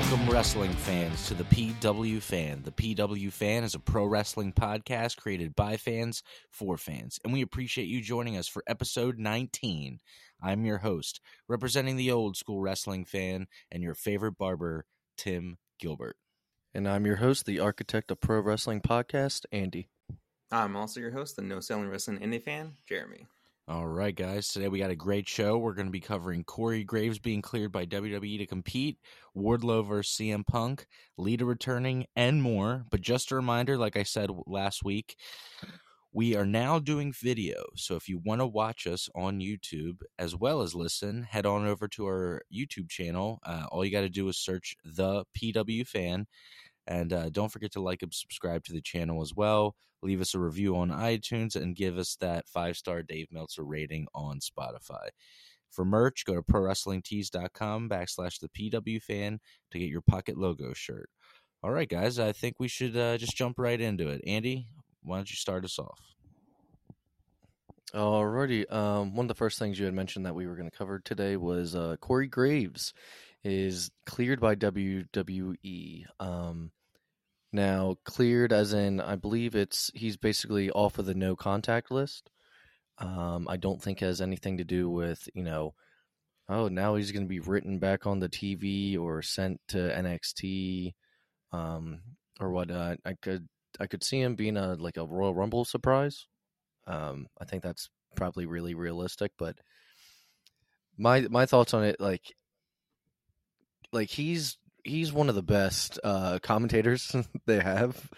[0.00, 2.62] Welcome, wrestling fans, to the PW Fan.
[2.64, 7.42] The PW Fan is a pro wrestling podcast created by fans for fans, and we
[7.42, 10.00] appreciate you joining us for episode 19.
[10.42, 14.86] I'm your host, representing the old school wrestling fan and your favorite barber,
[15.18, 16.16] Tim Gilbert.
[16.72, 19.90] And I'm your host, the architect of pro wrestling podcast, Andy.
[20.50, 23.26] I'm also your host, the No Selling Wrestling Indie fan, Jeremy.
[23.70, 24.48] All right, guys.
[24.48, 25.56] Today we got a great show.
[25.56, 28.98] We're going to be covering Corey Graves being cleared by WWE to compete,
[29.36, 32.84] Wardlow versus CM Punk, Lita returning, and more.
[32.90, 35.14] But just a reminder, like I said last week,
[36.12, 37.62] we are now doing video.
[37.76, 41.64] So if you want to watch us on YouTube as well as listen, head on
[41.64, 43.38] over to our YouTube channel.
[43.46, 46.26] Uh, all you got to do is search the PW Fan.
[46.90, 49.76] And uh, don't forget to like and subscribe to the channel as well.
[50.02, 54.08] Leave us a review on iTunes and give us that five star Dave Meltzer rating
[54.12, 55.08] on Spotify.
[55.70, 59.38] For merch, go to prowrestlingtees.com backslash the PW fan
[59.70, 61.08] to get your pocket logo shirt.
[61.62, 64.20] All right, guys, I think we should uh, just jump right into it.
[64.26, 64.66] Andy,
[65.02, 66.00] why don't you start us off?
[67.94, 68.70] Alrighty.
[68.72, 70.98] Um, one of the first things you had mentioned that we were going to cover
[71.00, 72.94] today was uh, Corey Graves
[73.44, 76.04] is cleared by WWE.
[76.18, 76.70] Um,
[77.52, 82.30] now, cleared as in, I believe it's he's basically off of the no contact list.
[82.98, 85.74] Um, I don't think has anything to do with you know,
[86.48, 90.94] oh now he's going to be written back on the TV or sent to NXT,
[91.52, 92.00] um,
[92.40, 92.70] or what.
[92.70, 93.48] Uh, I could
[93.80, 96.26] I could see him being a like a Royal Rumble surprise.
[96.86, 99.56] Um, I think that's probably really realistic, but
[100.98, 102.34] my my thoughts on it like
[103.92, 107.14] like he's he's one of the best uh, commentators
[107.46, 108.10] they have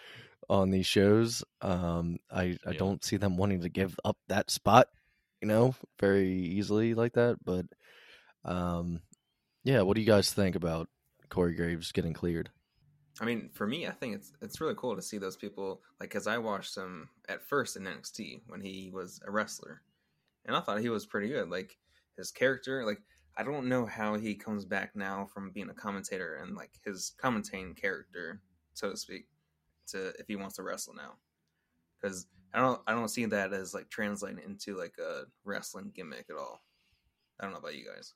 [0.48, 1.44] on these shows.
[1.60, 2.78] Um, I I yeah.
[2.78, 4.88] don't see them wanting to give up that spot,
[5.40, 7.38] you know, very easily like that.
[7.44, 7.66] But
[8.44, 9.00] um,
[9.64, 10.88] yeah, what do you guys think about
[11.28, 12.50] Corey Graves getting cleared?
[13.20, 15.82] I mean, for me, I think it's it's really cool to see those people.
[16.00, 19.82] Like, because I watched him at first in NXT when he was a wrestler,
[20.46, 21.48] and I thought he was pretty good.
[21.48, 21.76] Like
[22.16, 23.00] his character, like
[23.36, 27.12] I don't know how he comes back now from being a commentator and like his
[27.22, 28.40] commentating character,
[28.74, 29.26] so to speak,
[29.88, 31.14] to if he wants to wrestle now,
[32.00, 36.26] because I don't I don't see that as like translating into like a wrestling gimmick
[36.28, 36.62] at all.
[37.40, 38.14] I don't know about you guys.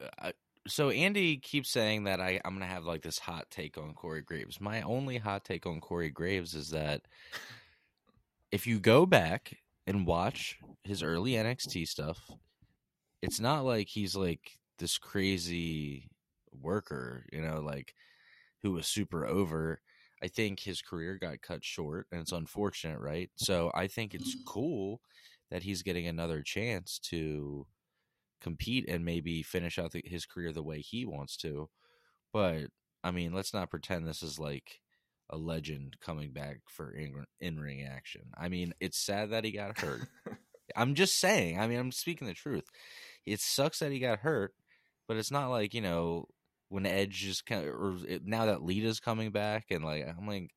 [0.00, 0.32] Uh, I,
[0.68, 4.22] so Andy keeps saying that I I'm gonna have like this hot take on Corey
[4.22, 4.60] Graves.
[4.60, 7.02] My only hot take on Corey Graves is that
[8.52, 12.30] if you go back and watch his early NXT stuff,
[13.26, 16.08] it's not like he's like this crazy
[16.62, 17.92] worker, you know, like
[18.62, 19.80] who was super over.
[20.22, 23.28] I think his career got cut short and it's unfortunate, right?
[23.34, 24.44] So I think it's mm-hmm.
[24.46, 25.00] cool
[25.50, 27.66] that he's getting another chance to
[28.40, 31.68] compete and maybe finish out the, his career the way he wants to.
[32.32, 32.66] But
[33.02, 34.80] I mean, let's not pretend this is like
[35.30, 36.94] a legend coming back for
[37.40, 38.30] in ring action.
[38.38, 40.02] I mean, it's sad that he got hurt.
[40.76, 41.58] I'm just saying.
[41.58, 42.64] I mean, I'm speaking the truth
[43.26, 44.54] it sucks that he got hurt,
[45.08, 46.26] but it's not like you know
[46.68, 50.52] when Edge just kind of or now that Lita's coming back and like I'm like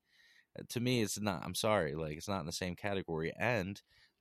[0.58, 1.42] uh, to me it's not.
[1.44, 3.32] I'm sorry, like it's not in the same category.
[3.38, 3.80] And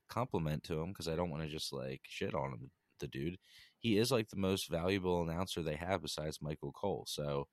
[0.09, 3.37] compliment to him because I don't want to just like shit on him, the dude.
[3.79, 7.05] He is like the most valuable announcer they have besides Michael Cole.
[7.07, 7.47] So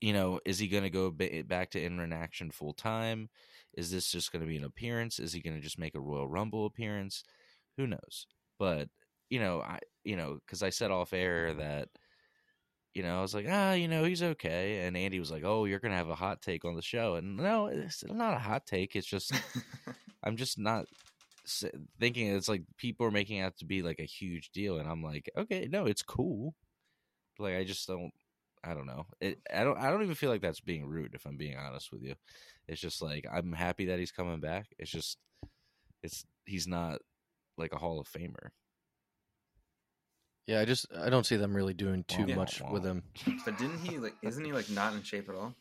[0.00, 3.30] you know, is he going to go back to in action full time?
[3.72, 5.18] Is this just going to be an appearance?
[5.18, 7.24] Is he going to just make a Royal Rumble appearance?
[7.78, 8.26] Who knows?
[8.58, 8.88] But
[9.30, 11.88] you know, I you know because I said off air that
[12.94, 15.64] you know I was like ah you know he's okay, and Andy was like oh
[15.64, 18.66] you're gonna have a hot take on the show, and no it's not a hot
[18.66, 18.96] take.
[18.96, 19.32] It's just
[20.24, 20.86] I'm just not
[22.00, 25.02] thinking it's like people are making out to be like a huge deal, and I'm
[25.02, 26.54] like okay no it's cool.
[27.38, 28.12] Like I just don't
[28.64, 29.06] I don't know.
[29.20, 29.78] It, I don't.
[29.78, 31.14] I don't even feel like that's being rude.
[31.14, 32.14] If I'm being honest with you,
[32.66, 34.68] it's just like I'm happy that he's coming back.
[34.78, 35.18] It's just,
[36.02, 37.00] it's he's not
[37.56, 38.50] like a Hall of Famer.
[40.46, 42.36] Yeah, I just I don't see them really doing too yeah.
[42.36, 43.02] much with him.
[43.44, 44.14] But didn't he like?
[44.22, 45.54] Isn't he like not in shape at all?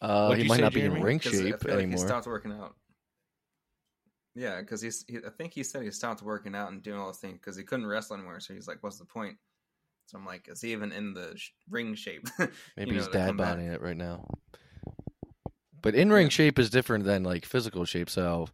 [0.00, 0.94] Uh, he might say, not Jeremy?
[0.94, 1.76] be in ring shape I anymore.
[1.76, 2.76] Like he stopped working out.
[4.34, 5.04] Yeah, because he's.
[5.08, 7.56] He, I think he said he stopped working out and doing all this thing because
[7.56, 8.40] he couldn't wrestle anymore.
[8.40, 9.36] So he's like, "What's the point?"
[10.06, 13.08] So I'm like, "Is he even in the sh- ring shape?" Maybe you know, he's
[13.08, 14.24] dad bodying it right now.
[15.82, 16.30] But in ring yeah.
[16.30, 18.08] shape is different than like physical shape.
[18.08, 18.46] So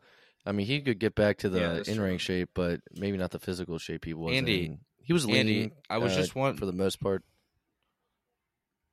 [0.46, 3.30] I mean, he could get back to the yeah, in ring shape, but maybe not
[3.30, 4.34] the physical shape he was.
[4.34, 4.78] Andy, in.
[5.02, 5.72] he was lean.
[5.88, 7.22] I was uh, just one for the most part.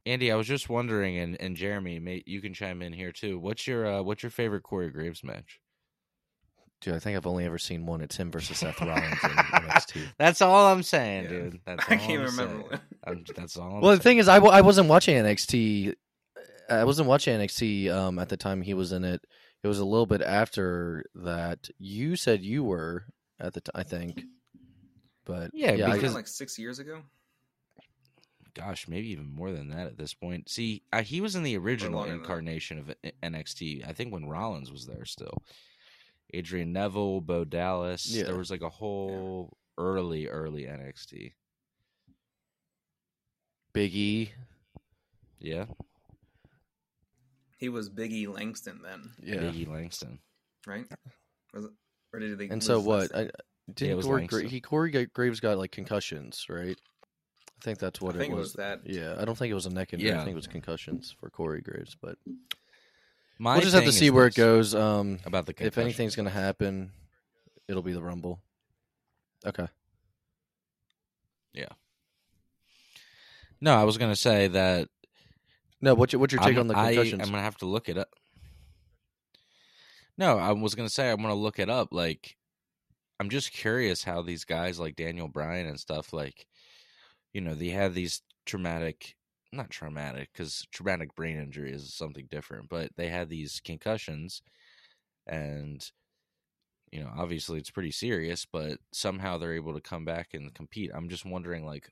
[0.05, 3.37] Andy, I was just wondering, and, and Jeremy, may, you can chime in here too.
[3.37, 5.59] What's your uh, what's your favorite Corey Graves match?
[6.79, 8.01] Dude, I think I've only ever seen one.
[8.01, 10.01] It's him versus Seth Rollins in NXT.
[10.17, 11.29] That's all I'm saying, Yeah.
[11.29, 11.59] dude.
[11.65, 12.53] That's I can't I'm remember.
[12.53, 12.61] saying.
[12.71, 12.81] one.
[13.05, 13.75] I'm, that's all.
[13.75, 14.01] I'm Well, the saying.
[14.01, 15.93] thing is, I, w- I wasn't watching NXT.
[16.71, 19.21] I wasn't watching NXT um, at the time he was in it.
[19.63, 21.69] It was a little bit after that.
[21.77, 23.05] You said you were
[23.39, 24.23] at the time, I think.
[25.25, 27.03] But Yeah, yeah, Wasn't I, because- like six years ago.
[28.53, 30.49] gosh, maybe even more than that at this point.
[30.49, 32.23] See, uh, he was in the original longer than that.
[32.23, 32.93] incarnation of
[33.23, 33.87] NXT.
[33.87, 35.37] I think when Rollins was there still.
[36.33, 38.05] Adrian Neville, Bo Dallas.
[38.07, 38.23] Yeah.
[38.23, 41.33] There was like a whole early, early NXT.
[43.73, 44.31] Big E.
[45.39, 45.65] Yeah,
[47.61, 49.35] He was Biggie Langston then, Yeah.
[49.35, 50.17] Biggie Langston.
[50.67, 50.85] right?
[51.53, 51.71] Was it?
[52.11, 52.49] Or did they?
[52.49, 53.15] And so what?
[53.15, 53.29] I,
[53.73, 56.75] didn't was Corey, Gra- he Corey Graves got like concussions, right?
[56.75, 58.47] I think that's what I think it it was.
[58.47, 58.81] was that.
[58.85, 60.11] Yeah, I don't think it was a neck injury.
[60.11, 61.95] I think it was concussions for Corey Graves.
[62.01, 62.17] But
[63.37, 64.73] My we'll just have to see where it goes.
[64.73, 66.91] Um, About the if anything's going to happen,
[67.67, 68.41] it'll be the Rumble.
[69.45, 69.67] Okay.
[71.53, 71.69] Yeah.
[73.61, 74.89] No, I was gonna say that
[75.81, 77.21] No, what's your, what's your take I'm, on the concussions?
[77.21, 78.09] I, am gonna have to look it up.
[80.17, 81.89] No, I was gonna say I'm gonna look it up.
[81.91, 82.37] Like,
[83.19, 86.47] I'm just curious how these guys like Daniel Bryan and stuff, like,
[87.33, 89.15] you know, they have these traumatic,
[89.51, 94.43] not traumatic, because traumatic brain injury is something different, but they had these concussions,
[95.27, 95.91] and
[96.91, 100.91] you know, obviously it's pretty serious, but somehow they're able to come back and compete.
[100.93, 101.89] I'm just wondering, like,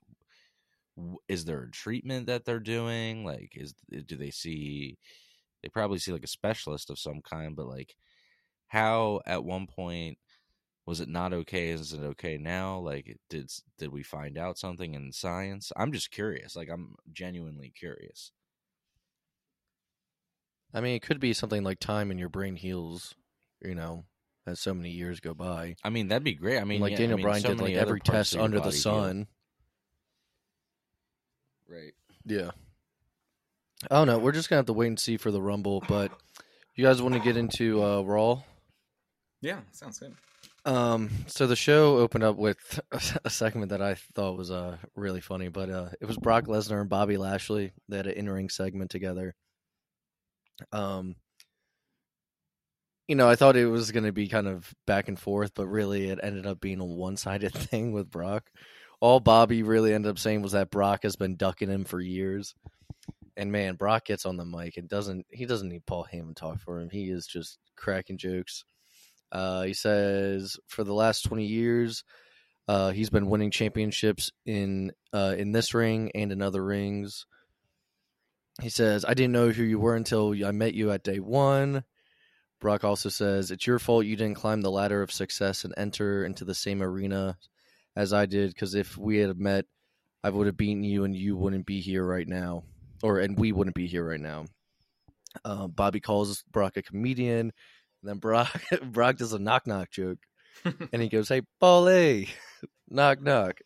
[1.27, 3.25] is there a treatment that they're doing?
[3.25, 4.97] Like, is eh, do they see?
[5.61, 7.95] They probably see like a specialist of some kind, but like,
[8.67, 10.17] how at one point
[10.85, 11.69] was it not okay?
[11.69, 12.79] Is it okay now?
[12.79, 15.71] Like, did did we find out something in science?
[15.77, 16.55] I'm just curious.
[16.55, 18.31] Like, I'm genuinely curious.
[20.73, 23.15] I mean, it could be something like time and your brain heals,
[23.61, 24.05] you know,
[24.45, 25.75] as so many years go by.
[25.83, 26.59] I mean, that'd be great.
[26.59, 28.71] I mean, like yeah, I Daniel mean, Bryan so did like every test under the
[28.71, 29.27] sun heal.
[31.69, 31.77] Sun.
[31.77, 31.93] Right.
[32.25, 32.51] Yeah.
[33.89, 34.19] I don't know.
[34.19, 35.83] We're just gonna have to wait and see for the Rumble.
[35.87, 36.11] But
[36.75, 38.41] you guys want to get into uh, Raw?
[39.41, 40.13] Yeah, sounds good.
[40.65, 42.79] Um, so the show opened up with
[43.25, 46.81] a segment that I thought was uh really funny, but uh, it was Brock Lesnar
[46.81, 47.71] and Bobby Lashley.
[47.87, 49.35] They had an in-ring segment together.
[50.73, 51.15] Um,
[53.07, 55.67] you know, I thought it was going to be kind of back and forth, but
[55.67, 58.51] really it ended up being a one-sided thing with Brock.
[59.01, 62.53] All Bobby really ended up saying was that Brock has been ducking him for years.
[63.37, 66.59] And man, Brock gets on the mic and doesn't he doesn't need Paul Heyman talk
[66.59, 66.89] for him.
[66.89, 68.65] He is just cracking jokes.
[69.31, 72.03] Uh, he says for the last 20 years,
[72.67, 77.25] uh, he's been winning championships in uh, in this ring and in other rings.
[78.61, 81.85] He says, "I didn't know who you were until I met you at day one."
[82.59, 86.25] Brock also says, "It's your fault you didn't climb the ladder of success and enter
[86.25, 87.37] into the same arena
[87.95, 88.53] as I did.
[88.53, 89.65] Because if we had met,
[90.23, 92.63] I would have beaten you, and you wouldn't be here right now,
[93.03, 94.45] or and we wouldn't be here right now."
[95.45, 97.51] Uh, Bobby calls Brock a comedian.
[98.01, 100.19] And then Brock Brock does a knock knock joke,
[100.93, 102.29] and he goes, "Hey, Paulie,
[102.89, 103.59] knock knock."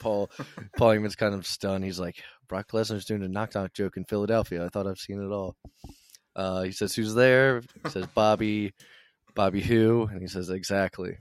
[0.00, 0.30] Paul
[0.78, 1.84] Paul Heyman's kind of stunned.
[1.84, 4.64] He's like, "Brock Lesnar's doing a knock knock joke in Philadelphia.
[4.64, 5.56] I thought I've seen it all."
[6.34, 8.72] Uh, he says, "Who's there?" He says, "Bobby,
[9.34, 11.18] Bobby who?" And he says, "Exactly."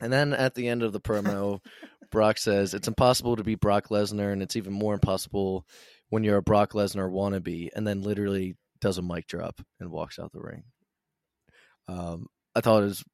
[0.00, 1.60] And then at the end of the promo,
[2.10, 5.66] Brock says, "It's impossible to be Brock Lesnar, and it's even more impossible
[6.10, 10.18] when you're a Brock Lesnar wannabe." And then literally does a mic drop and walks
[10.18, 10.64] out the ring.
[11.88, 13.04] Um, I thought it was.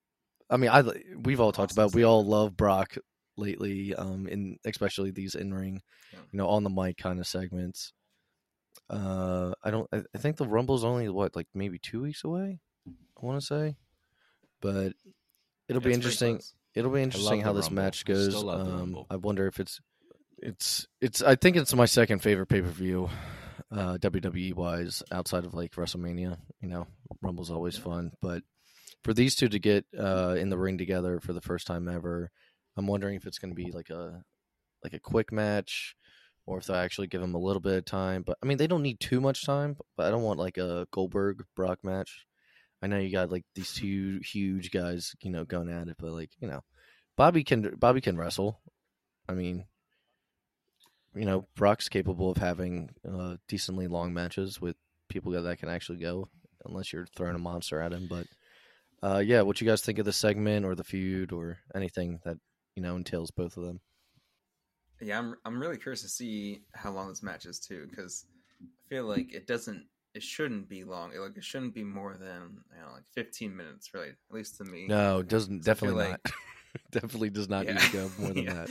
[0.51, 0.83] I mean, I
[1.25, 1.95] we've all talked about.
[1.95, 2.97] We all love Brock
[3.37, 5.83] lately, um, in especially these in ring,
[6.33, 7.93] you know, on the mic kind of segments.
[8.91, 9.89] Uh, I don't.
[9.93, 12.61] I, I think the Rumble's only what, like maybe two weeks away.
[12.87, 13.77] I want to say,
[14.61, 14.93] but
[15.69, 16.41] it'll Yeah, be interesting.
[16.75, 17.83] It'll be interesting how this Rumble.
[17.83, 18.35] match goes.
[18.43, 19.81] Um, I wonder if it's
[20.38, 21.23] it's it's.
[21.23, 23.11] I think it's my second favorite pay per view,
[23.71, 26.38] uh, WWE wise, outside of like WrestleMania.
[26.61, 26.87] You know,
[27.21, 28.43] Rumble's always fun, but
[29.05, 32.31] for these two to get uh, in the ring together for the first time ever,
[32.76, 34.23] I'm wondering if it's going to be like a
[34.83, 35.95] like a quick match,
[36.47, 38.23] or if they'll actually give them a little bit of time.
[38.23, 39.76] But I mean, they don't need too much time.
[39.97, 42.26] But I don't want like a Goldberg Brock match.
[42.83, 46.11] I know you got like these two huge guys, you know, going at it, but
[46.12, 46.61] like you know,
[47.17, 48.61] Bobby can Bobby can wrestle.
[49.29, 49.67] I mean,
[51.15, 54.77] you know, Brock's capable of having uh, decently long matches with
[55.09, 56.29] people that can actually go,
[56.65, 58.09] unless you're throwing a monster at him.
[58.11, 58.27] But
[59.03, 62.37] uh, yeah, what you guys think of the segment or the feud or anything that
[62.75, 63.81] you know entails both of them?
[65.01, 68.27] Yeah, I'm I'm really curious to see how long this match is too, because
[68.61, 71.12] I feel like it doesn't it shouldn't be long.
[71.14, 74.09] It, like it shouldn't be more than you know, like 15 minutes, really.
[74.09, 74.87] At least to me.
[74.88, 75.64] No, it doesn't.
[75.64, 76.35] So I feel Definitely like- not.
[76.90, 78.52] definitely does not need to go more than yeah.
[78.54, 78.71] that.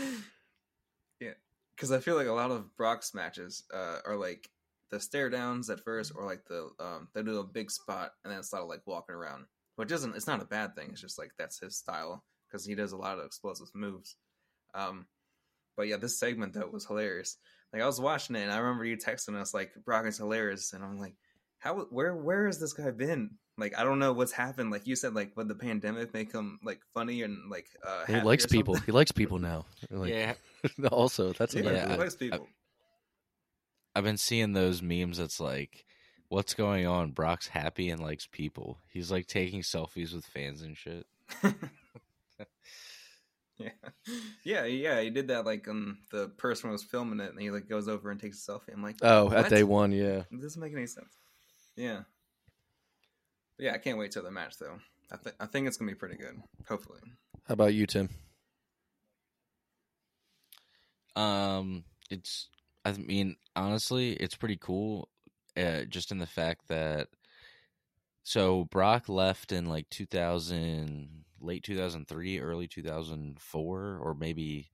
[1.20, 1.34] Yeah,
[1.76, 4.50] because I feel like a lot of Brock's matches uh, are like
[4.90, 8.32] the stare downs at first, or like the um, they do a big spot and
[8.32, 9.46] then it's a lot of like walking around,
[9.76, 10.16] which isn't.
[10.16, 10.90] It's not a bad thing.
[10.92, 14.16] It's just like that's his style because he does a lot of explosive moves.
[14.74, 15.06] Um,
[15.78, 17.38] but yeah, this segment though was hilarious.
[17.72, 20.74] Like I was watching it and I remember you texting us like Brock is hilarious,
[20.74, 21.16] and I'm like,
[21.62, 23.30] how where where has this guy been?
[23.58, 24.72] Like I don't know what's happened.
[24.72, 28.20] Like you said, like would the pandemic make him like funny and like uh, He
[28.20, 28.76] likes or people.
[28.76, 29.66] He likes people now.
[29.92, 30.34] Like, yeah,
[30.92, 32.48] also, that's Yeah, another Yeah, he likes people.
[33.96, 35.20] I've been seeing those memes.
[35.20, 35.86] That's like,
[36.30, 37.12] what's going on?
[37.12, 38.80] Brock's happy and likes people.
[38.90, 41.06] He's like taking selfies with fans and shit.
[43.60, 43.70] yeah,
[44.44, 45.02] yeah, yeah.
[45.02, 48.10] He did that like um the person was filming it, and he like goes over
[48.10, 48.74] and takes a selfie.
[48.74, 49.38] I'm like, Oh, What?
[49.38, 50.24] at day one, yeah.
[50.32, 51.14] it doesn't make any sense.
[51.76, 52.02] Yeah,
[53.58, 53.74] but yeah.
[53.74, 54.80] I can't wait till the match though.
[55.12, 56.42] I think I think it's gonna be pretty good.
[56.68, 57.00] Hopefully,
[57.48, 58.10] How about you, Tim?
[61.16, 62.48] Um, it's.
[62.84, 65.08] I mean, honestly, it's pretty cool.
[65.56, 67.10] Uh, just in the fact that,
[68.24, 74.70] so Brock left in like 2000, late 2003, early 2004, or maybe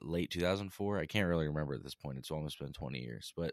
[0.00, 0.98] late 2004.
[0.98, 2.18] I can't really remember at this point.
[2.18, 3.52] It's almost been 20 years, but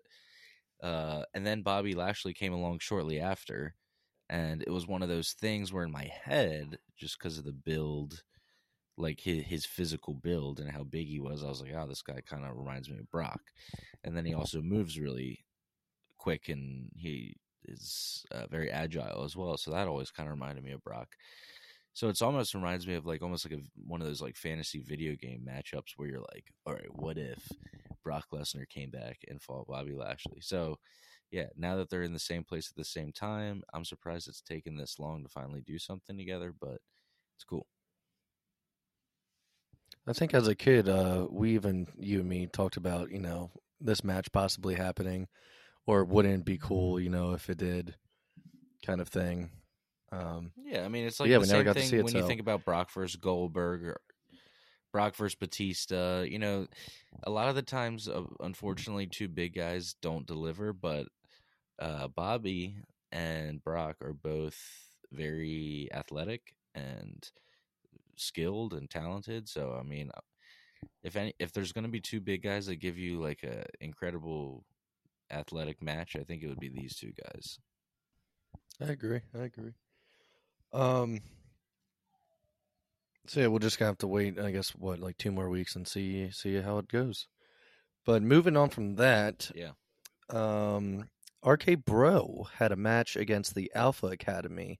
[0.81, 3.73] uh, and then Bobby Lashley came along shortly after,
[4.29, 7.53] and it was one of those things where in my head, just because of the
[7.53, 8.23] build
[8.99, 12.01] like his, his physical build and how big he was, I was like, oh, this
[12.01, 13.39] guy kind of reminds me of Brock.
[14.03, 15.45] And then he also moves really
[16.17, 19.57] quick and he is uh, very agile as well.
[19.57, 21.07] So that always kind of reminded me of Brock.
[21.93, 24.79] So it's almost reminds me of like almost like a, one of those like fantasy
[24.79, 27.47] video game matchups where you're like, all right, what if
[28.03, 30.39] Brock Lesnar came back and fought Bobby Lashley?
[30.41, 30.77] So
[31.31, 34.41] yeah, now that they're in the same place at the same time, I'm surprised it's
[34.41, 36.79] taken this long to finally do something together, but
[37.35, 37.67] it's cool.
[40.07, 43.51] I think as a kid, uh, we even you and me talked about you know
[43.79, 45.27] this match possibly happening,
[45.85, 47.95] or wouldn't it be cool, you know, if it did,
[48.85, 49.51] kind of thing.
[50.11, 51.97] Um, Yeah, I mean it's like yeah, the we never same got to thing see
[51.97, 54.01] it, when you think about Brock versus Goldberg or
[54.91, 56.21] Brock versus Batista.
[56.21, 56.67] You know,
[57.23, 60.73] a lot of the times, uh, unfortunately, two big guys don't deliver.
[60.73, 61.07] But
[61.79, 62.77] uh, Bobby
[63.11, 64.57] and Brock are both
[65.11, 67.29] very athletic and
[68.15, 69.47] skilled and talented.
[69.47, 70.21] So I mean, uh,
[71.03, 73.65] if any, if there's going to be two big guys that give you like a
[73.79, 74.65] incredible
[75.31, 77.59] athletic match, I think it would be these two guys.
[78.81, 79.21] I agree.
[79.35, 79.73] I agree.
[80.73, 81.19] Um.
[83.27, 84.39] So yeah, we'll just have to wait.
[84.39, 87.27] I guess what like two more weeks and see see how it goes.
[88.05, 89.71] But moving on from that, Yeah.
[90.29, 91.09] um,
[91.45, 94.79] RK Bro had a match against the Alpha Academy,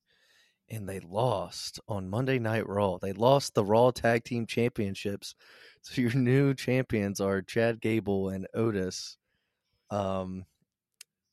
[0.67, 2.98] and they lost on Monday Night Raw.
[2.98, 5.36] They lost the Raw Tag Team Championships.
[5.81, 9.17] So your new champions are Chad Gable and Otis.
[9.89, 10.46] Um,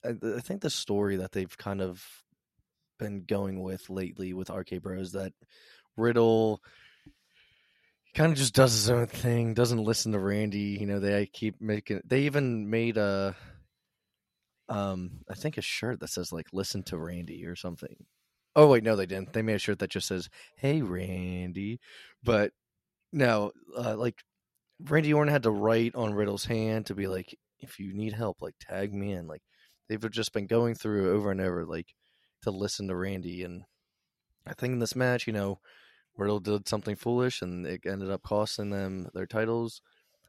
[0.04, 2.00] I, I think the story that they've kind of
[2.98, 5.32] been going with lately with RK Bros that
[5.96, 6.62] Riddle
[8.14, 10.78] kind of just does his own thing, doesn't listen to Randy.
[10.80, 12.00] You know, they keep making.
[12.04, 13.36] They even made a,
[14.68, 17.96] um, I think a shirt that says like "Listen to Randy" or something.
[18.54, 19.32] Oh wait, no, they didn't.
[19.32, 21.80] They made a shirt that just says "Hey Randy,"
[22.22, 22.52] but
[23.12, 24.22] no, uh, like
[24.80, 28.42] Randy Orton had to write on Riddle's hand to be like, if you need help,
[28.42, 29.26] like tag me in.
[29.26, 29.42] Like
[29.88, 31.94] they've just been going through over and over, like
[32.42, 33.42] to listen to Randy.
[33.42, 33.64] And
[34.46, 35.58] I think in this match, you know,
[36.16, 39.82] Riddle did something foolish and it ended up costing them their titles.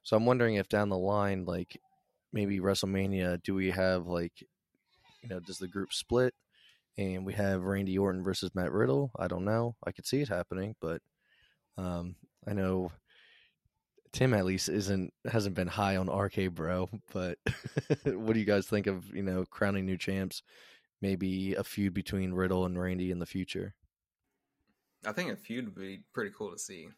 [0.03, 1.79] So I'm wondering if down the line, like
[2.33, 4.33] maybe WrestleMania, do we have like,
[5.21, 6.33] you know, does the group split
[6.97, 9.11] and we have Randy Orton versus Matt Riddle?
[9.17, 9.75] I don't know.
[9.85, 11.01] I could see it happening, but
[11.77, 12.15] um,
[12.47, 12.91] I know
[14.11, 16.89] Tim at least isn't hasn't been high on RK Bro.
[17.13, 17.37] But
[18.03, 20.41] what do you guys think of you know crowning new champs?
[21.01, 23.75] Maybe a feud between Riddle and Randy in the future.
[25.05, 26.89] I think a feud would be pretty cool to see.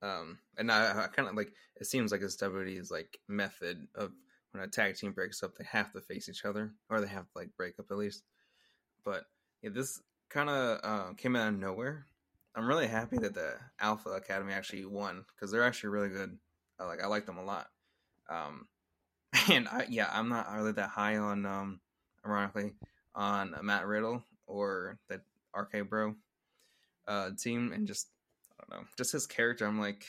[0.00, 4.12] Um, and I, I kind of like it seems like it's WWE's like method of
[4.52, 7.24] when a tag team breaks up, they have to face each other, or they have
[7.24, 8.22] to like break up at least.
[9.04, 9.24] But
[9.62, 12.06] yeah, this kind of uh, came out of nowhere.
[12.54, 16.38] I'm really happy that the Alpha Academy actually won because they're actually really good.
[16.80, 17.66] I like I like them a lot.
[18.30, 18.66] Um,
[19.50, 21.80] and I yeah, I'm not really that high on um,
[22.24, 22.72] ironically
[23.18, 25.20] on Matt Riddle or the
[25.54, 26.14] RK Bro
[27.06, 28.08] uh, team, and just
[28.58, 29.66] I don't know, just his character.
[29.66, 30.06] I'm like,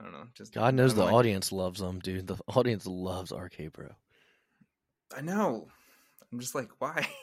[0.00, 2.26] I don't know, just God knows I the like audience loves them, dude.
[2.26, 3.90] The audience loves RK Bro.
[5.16, 5.68] I know,
[6.32, 7.06] I'm just like, why?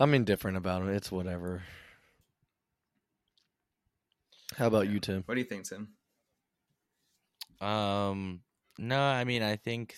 [0.00, 0.94] I'm indifferent about it.
[0.94, 1.62] It's whatever.
[4.56, 4.92] How about Yeah.
[4.92, 5.22] you, Tim?
[5.26, 5.88] What do you think, Tim?
[7.60, 8.40] Um,
[8.78, 9.94] no, I mean, I think.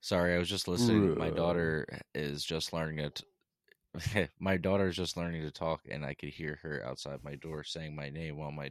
[0.00, 1.12] Sorry, I was just listening.
[1.16, 3.10] My daughter is just learning
[3.94, 4.30] to.
[4.40, 7.64] my daughter is just learning to talk, and I could hear her outside my door
[7.64, 8.70] saying my name while my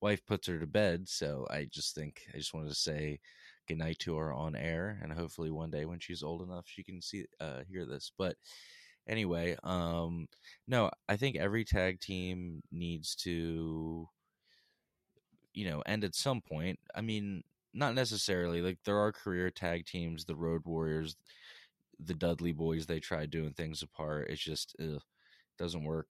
[0.00, 1.08] wife puts her to bed.
[1.08, 3.20] So I just think I just wanted to say
[3.68, 6.82] good night to her on air, and hopefully one day when she's old enough, she
[6.84, 8.12] can see uh hear this.
[8.18, 8.36] But
[9.08, 10.28] anyway, um,
[10.68, 14.08] no, I think every tag team needs to
[15.54, 16.78] you know, end at some point.
[16.94, 17.42] I mean,
[17.74, 18.62] not necessarily.
[18.62, 21.16] Like there are career tag teams, the Road Warriors,
[21.98, 22.86] the Dudley Boys.
[22.86, 24.28] They try doing things apart.
[24.30, 25.02] It's just ugh,
[25.58, 26.08] doesn't work.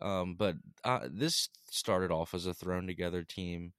[0.00, 3.72] Um, but uh, this started off as a thrown together team.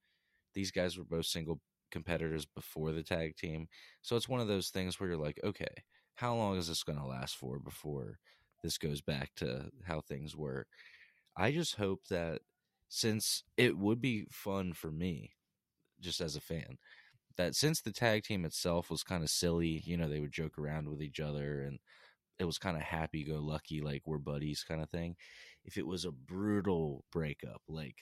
[0.54, 1.60] These guys were both single
[1.90, 3.68] competitors before the tag team,
[4.02, 5.84] so it's one of those things where you're like, okay,
[6.16, 8.18] how long is this going to last for before
[8.62, 10.66] this goes back to how things were?
[11.36, 12.40] I just hope that
[12.88, 15.32] since it would be fun for me
[16.00, 16.78] just as a fan
[17.36, 20.58] that since the tag team itself was kind of silly you know they would joke
[20.58, 21.78] around with each other and
[22.38, 25.16] it was kind of happy go lucky like we're buddies kind of thing
[25.64, 27.96] if it was a brutal breakup like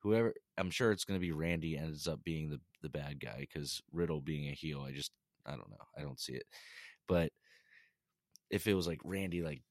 [0.00, 3.38] whoever i'm sure it's going to be randy ends up being the the bad guy
[3.40, 5.12] because riddle being a heel i just
[5.46, 6.44] i don't know i don't see it
[7.08, 7.30] but
[8.50, 9.62] if it was like randy like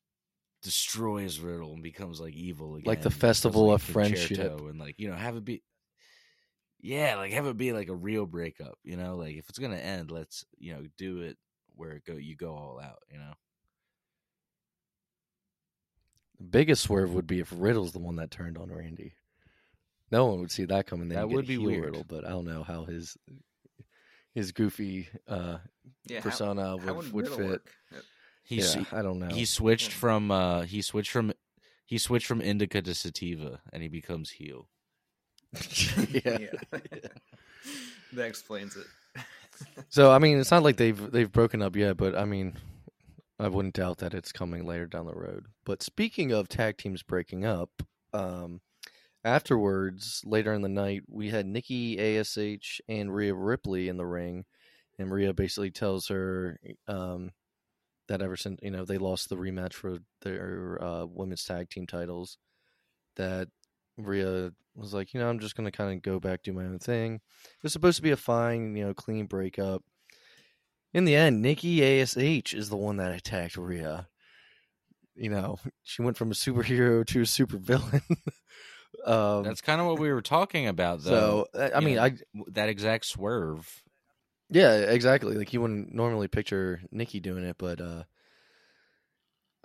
[0.65, 4.59] destroys Riddle and becomes like evil again, Like the festival like, of friendship.
[4.59, 5.61] And like you know have it be,
[6.85, 8.77] yeah, like have it be like a real breakup.
[8.83, 11.37] You know, like if it's gonna end, let's you know do it
[11.75, 12.99] where it go you go all out.
[13.11, 13.33] You know,
[16.37, 19.13] The biggest swerve would be if Riddle's the one that turned on Randy.
[20.11, 21.09] No one would see that coming.
[21.09, 21.85] That would be weird.
[21.85, 23.17] Riddle, but I don't know how his
[24.33, 25.57] his goofy uh,
[26.05, 27.45] Yeah, persona how, would, would, would fit.
[27.45, 27.71] work?
[28.43, 29.33] He's yeah, I don't know.
[29.33, 31.33] he switched from uh he switched from
[31.85, 34.67] he switched from indica to sativa and he becomes heel.
[36.11, 36.37] yeah.
[36.71, 37.09] yeah.
[38.13, 38.85] that explains it.
[39.87, 42.57] So I mean, it's not like they've they've broken up yet, but I mean,
[43.39, 45.45] I wouldn't doubt that it's coming later down the road.
[45.65, 47.69] But speaking of tag teams breaking up,
[48.13, 48.59] um,
[49.23, 54.43] afterwards, later in the night, we had Nikki Ash and Rhea Ripley in the ring,
[54.99, 57.31] and Rhea basically tells her um,
[58.07, 61.87] that ever since you know they lost the rematch for their uh, women's tag team
[61.87, 62.37] titles,
[63.15, 63.49] that
[63.97, 66.79] Rhea was like, you know, I'm just gonna kind of go back do my own
[66.79, 67.15] thing.
[67.15, 69.83] It was supposed to be a fine, you know, clean breakup.
[70.93, 74.07] In the end, Nikki Ash is the one that attacked Rhea.
[75.15, 78.01] You know, she went from a superhero to a supervillain.
[79.05, 81.47] um, That's kind of what we were talking about, though.
[81.53, 82.13] so I mean, know, I
[82.51, 83.83] that exact swerve.
[84.49, 85.35] yeah, exactly.
[85.35, 88.03] Like you wouldn't normally picture Nikki doing it, but uh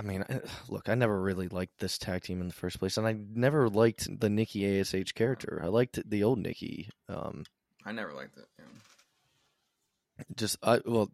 [0.00, 0.24] I mean,
[0.68, 3.68] look, I never really liked this tag team in the first place, and I never
[3.68, 5.60] liked the Nikki Ash character.
[5.62, 6.88] I liked the old Nikki.
[7.08, 7.44] Um,
[7.84, 8.46] I never liked it.
[8.58, 10.24] Yeah.
[10.36, 11.10] just I well,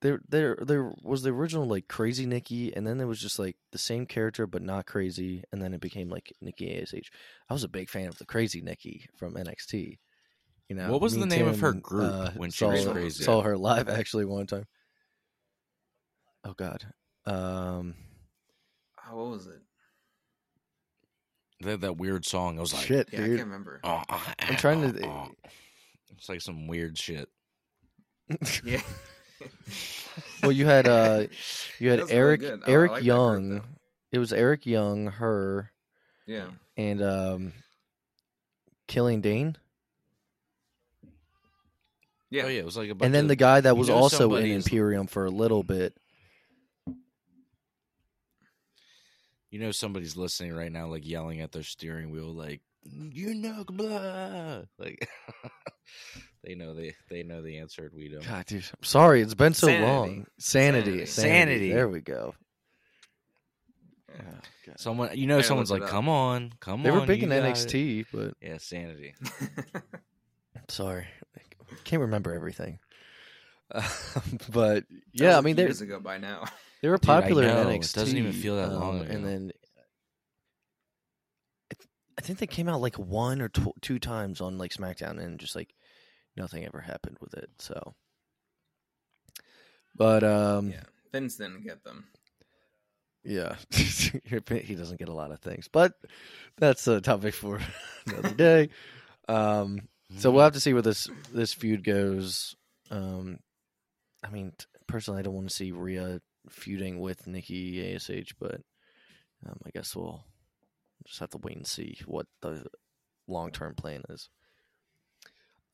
[0.00, 3.56] there there there was the original like crazy Nikki, and then there was just like
[3.70, 6.94] the same character but not crazy, and then it became like Nikki Ash.
[7.50, 9.98] I was a big fan of the crazy Nikki from NXT.
[10.68, 12.78] You know, What was the and name of her group uh, when she saw, was
[12.80, 12.92] Rachel.
[12.94, 13.24] crazy?
[13.24, 14.64] Saw her live actually one time.
[16.44, 16.86] Oh God,
[17.26, 17.94] um,
[19.12, 19.60] Oh, what was it?
[21.62, 22.56] They had that weird song.
[22.58, 23.80] I was like, shit, Yeah, I can't remember.
[23.84, 24.02] oh,
[24.40, 25.06] I'm trying to.
[25.06, 25.28] oh.
[26.16, 27.28] It's like some weird shit.
[28.64, 28.80] Yeah.
[30.42, 31.26] well, you had uh,
[31.80, 32.62] you had That was really Eric good.
[32.64, 33.48] I- I Eric like that group, Young.
[33.56, 33.62] though.
[34.12, 35.72] it was Eric Young, her,
[36.26, 36.46] yeah.
[36.76, 37.52] and um,
[38.86, 39.56] Killian Dain.
[42.30, 42.44] Yeah.
[42.44, 43.96] Oh yeah, it was like a bunch and then of- the guy that was know
[43.96, 45.96] also in Imperium for a little bit.
[49.52, 53.64] You know somebody's listening right now, like yelling at their steering wheel, like "You know,
[53.68, 55.06] blah!" Like
[56.42, 58.26] they know they they know the answer, and we don't.
[58.26, 59.20] God, dude, I'm sorry.
[59.20, 59.84] It's been so Sanity.
[59.84, 60.26] long.
[60.38, 61.06] Sanity, Sanity.
[61.06, 61.72] Sanity.
[61.72, 62.34] There we go.
[64.18, 64.22] Oh,
[64.76, 65.88] Someone, you know, Yeah, someone's like, up.
[65.90, 69.14] "Come on, come They on." They were big in got it." NXT, but Yeah, sanity.
[70.56, 71.06] I'm sorry,
[71.84, 72.78] can't remember everything.
[73.70, 73.84] but
[74.50, 76.44] That yeah, was I mean they years ago by now.
[76.82, 77.94] They were Dude, popular in It NXT.
[77.94, 79.14] doesn't even feel that long um, ago.
[79.14, 79.52] And then
[81.70, 84.72] I th- I think they came out like one or tw- two times on like
[84.72, 85.74] SmackDown, and just like
[86.36, 87.50] nothing ever happened with it.
[87.58, 87.94] So,
[89.94, 90.82] but um, yeah.
[91.12, 92.04] Vince didn't get them.
[93.24, 95.92] Yeah, he doesn't get a lot of things, but
[96.58, 97.60] that's a topic for
[98.06, 98.70] another day.
[99.28, 99.82] Um,
[100.16, 102.56] so we'll have to see where this this feud goes.
[102.90, 103.38] Um,
[104.24, 104.52] I mean,
[104.88, 108.60] personally, I don't want to see Rhea feuding with Nikki Ash, but
[109.46, 110.24] um, I guess we'll
[111.04, 112.66] just have to wait and see what the
[113.26, 114.28] long term plan is.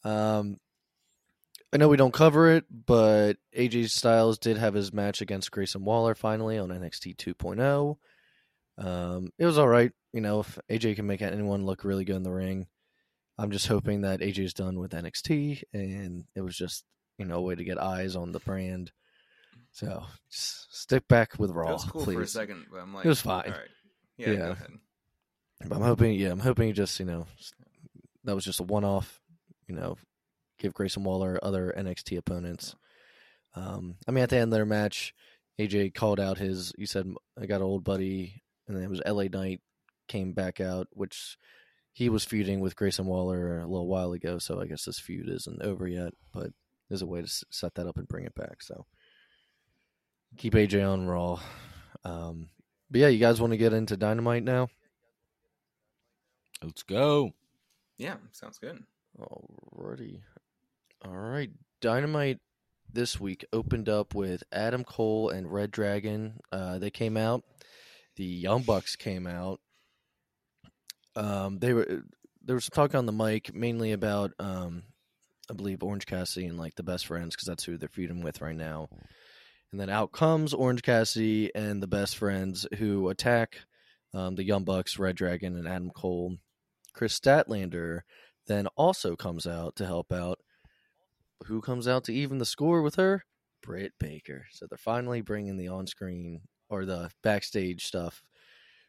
[0.05, 0.59] Um,
[1.73, 5.85] I know we don't cover it, but AJ Styles did have his match against Grayson
[5.85, 7.97] Waller finally on NXT 2.0.
[8.79, 9.93] Um, it was all right.
[10.13, 12.69] You know, if AJ can make anyone look really good in the ring,
[13.37, 16.85] I'm just hoping that AJ's done with NXT and it was just,
[17.19, 18.91] you know, a way to get eyes on the brand.
[19.79, 22.15] So just stick back with Raw, it was cool please.
[22.15, 23.45] for a second, but I'm like, it was fine.
[23.47, 23.69] All right.
[24.17, 24.37] Yeah, Yeah.
[24.39, 24.71] go ahead.
[25.69, 27.29] But I'm hoping, yeah, I'm hoping just, you know,
[28.25, 29.21] that was just a one off,
[29.69, 29.97] you know,
[30.59, 32.75] give Grayson Waller other NXT opponents.
[33.55, 35.15] Um, I mean, at the end of their match,
[35.61, 37.07] AJ called out his, you said,
[37.41, 39.61] I got an old buddy, and then it was LA Knight
[40.09, 41.39] came back out, which
[41.93, 44.39] he was feuding with Grayson Waller a little while ago.
[44.39, 46.51] So I guess this feud isn't over yet, but
[46.89, 48.61] there's a way to set that up and bring it back.
[48.63, 48.87] So
[50.37, 51.41] keep AJ on Raw.
[52.05, 52.49] Um,
[52.91, 54.69] but yeah, you guys want to get into Dynamite now?
[56.63, 57.33] Let's go.
[57.99, 58.83] Yeah, sounds good.
[59.19, 60.21] Alrighty.
[61.05, 61.51] All right.
[61.81, 62.39] Dynamite
[62.93, 66.41] this week opened up with Adam Cole and Red Dragon.
[66.51, 67.43] Uh, they came out.
[68.17, 69.61] The Young Bucks came out.
[71.15, 72.03] Um, they were
[72.45, 74.83] there was talk on the mic mainly about um,
[75.51, 78.41] I believe Orange Cassidy and like the best friends because that's who they're feuding with
[78.41, 78.89] right now.
[79.71, 83.59] And then out comes Orange Cassidy and the best friends who attack
[84.15, 86.37] um, the Young Bucks, Red Dragon, and Adam Cole.
[86.95, 88.01] Kris Statlander
[88.47, 90.39] then also comes out to help out.
[91.47, 93.25] Who comes out to even the score with her?
[93.63, 94.47] Britt Baker.
[94.51, 98.23] So they're finally bringing the on-screen or the backstage stuff,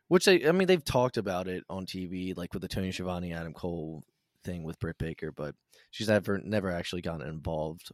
[0.08, 3.34] which they, I mean, they've talked about it on TV, like with the Tony Schiavone,
[3.34, 4.04] Adam Cole
[4.44, 5.56] thing with Britt Baker, but
[5.92, 7.92] she's never, never actually gotten involved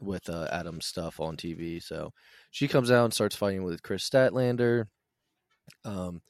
[0.00, 1.82] with uh, Adam's stuff on TV.
[1.82, 2.12] So
[2.50, 4.86] she comes out and starts fighting with Kris Statlander.
[5.84, 6.22] Um,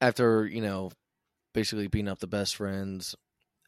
[0.00, 0.90] after you know,
[1.52, 3.14] basically beating up the best friends,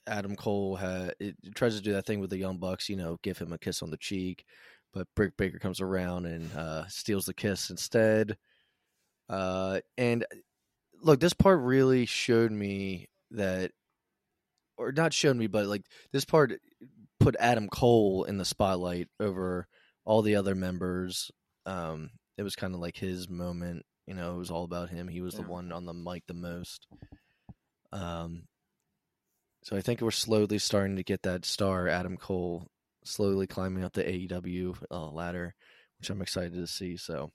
[0.07, 2.97] Adam Cole ha it, it tries to do that thing with the Young Bucks, you
[2.97, 4.45] know, give him a kiss on the cheek,
[4.93, 8.37] but Britt Baker comes around and uh, steals the kiss instead.
[9.29, 10.25] Uh, and
[11.03, 13.73] look, this part really showed me that,
[14.77, 16.53] or not showed me, but like this part
[17.27, 19.67] put Adam Cole in the spotlight over
[20.05, 21.33] all the other members.
[21.65, 23.85] Um, it was kind of like his moment.
[24.07, 25.09] You know, it was all about him.
[25.09, 26.87] He was the one on the mic the most.
[27.93, 28.45] Um,
[29.65, 32.69] so I think we're slowly starting to get that star, Adam Cole,
[33.05, 35.57] slowly climbing up the AEW uh, ladder,
[35.99, 36.97] which I'm excited to see.
[36.97, 37.33] So,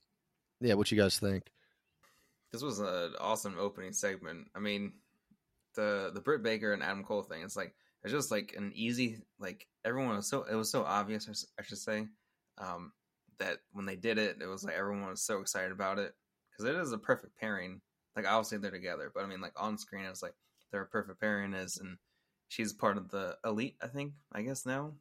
[0.62, 1.44] yeah, what you guys think?
[2.54, 4.48] This was an awesome opening segment.
[4.56, 4.94] I mean,
[5.76, 7.42] the the Britt Baker and Adam Cole thing.
[7.44, 11.48] It's like it's just like an easy like everyone was so it was so obvious.
[11.60, 12.08] I should say
[12.58, 12.92] um,
[13.40, 16.14] that when they did it, it was like everyone was so excited about it
[16.52, 17.82] because it is a perfect pairing.
[18.16, 20.36] Like obviously they're together, but I mean like on screen it's like
[20.72, 21.98] they're a perfect pairing is and
[22.48, 23.76] she's part of the elite.
[23.82, 24.94] I think I guess now.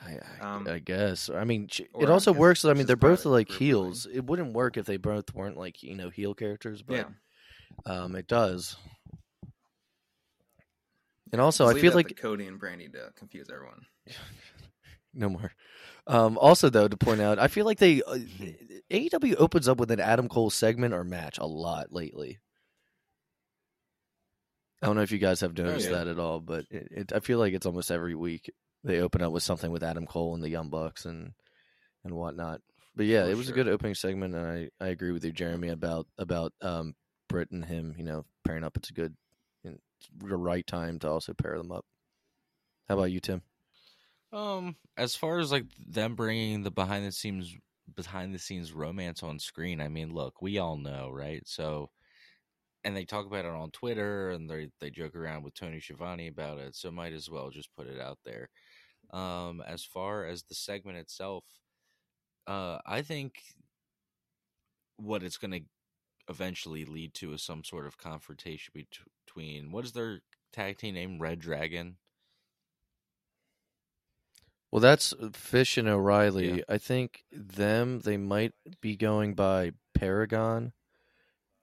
[0.00, 1.30] I, I, Um, I guess.
[1.30, 2.64] I mean, sh- or it also works.
[2.64, 4.06] I mean, they're both like heels.
[4.06, 7.06] It wouldn't work if they both weren't like you know heel characters, but
[7.86, 7.92] yeah.
[7.92, 8.76] um, it does.
[11.32, 13.86] And also, Just I feel like Cody and Brandi to confuse everyone.
[15.14, 15.52] no more.
[16.06, 18.18] Um, also, though, to point out, I feel like they uh,
[18.90, 22.38] AEW opens up with an Adam Cole segment or match a lot lately.
[24.82, 25.96] I don't know if you guys have noticed yeah.
[25.96, 28.50] that at all, but it, it, I feel like it's almost every week
[28.82, 31.32] they open up with something with Adam Cole and the Young Bucks and
[32.02, 32.60] and whatnot.
[32.96, 33.54] But yeah, For it was sure.
[33.54, 34.46] a good opening segment, and
[34.80, 36.94] I, I agree with you, Jeremy, about about um,
[37.28, 37.94] Britt and him.
[37.96, 38.76] You know, pairing up.
[38.76, 39.14] It's a good,
[40.18, 41.84] the right time to also pair them up.
[42.88, 43.42] How about you, Tim?
[44.32, 47.54] Um, as far as like them bringing the behind the scenes
[47.94, 51.42] behind the scenes romance on screen, I mean, look, we all know, right?
[51.46, 51.90] So,
[52.84, 56.28] and they talk about it on Twitter, and they they joke around with Tony Schiavone
[56.28, 56.76] about it.
[56.76, 58.48] So, might as well just put it out there.
[59.12, 61.44] Um, as far as the segment itself,
[62.46, 63.34] uh, I think
[64.96, 65.60] what it's going to
[66.30, 70.20] eventually lead to is some sort of confrontation between what is their
[70.52, 71.96] tag team name, Red Dragon.
[74.70, 76.58] Well, that's Fish and O'Reilly.
[76.58, 76.62] Yeah.
[76.68, 80.72] I think them they might be going by Paragon.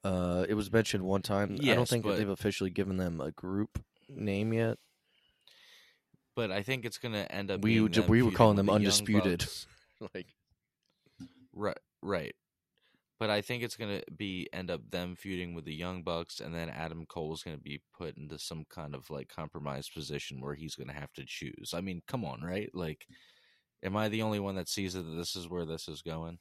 [0.04, 1.58] Uh, it was mentioned one time.
[1.62, 4.78] I don't think but- they've officially given them a group name yet.
[6.36, 7.62] But I think it's going to end up.
[7.62, 9.48] We being would ju- them we were calling them the Undisputed.
[10.14, 10.28] Like
[11.52, 12.36] Right, right.
[13.20, 16.54] But I think it's gonna be end up them feuding with the Young Bucks, and
[16.54, 20.54] then Adam Cole is gonna be put into some kind of like compromised position where
[20.54, 21.74] he's gonna have to choose.
[21.74, 22.70] I mean, come on, right?
[22.74, 23.08] Like,
[23.84, 26.38] am I the only one that sees that this is where this is going?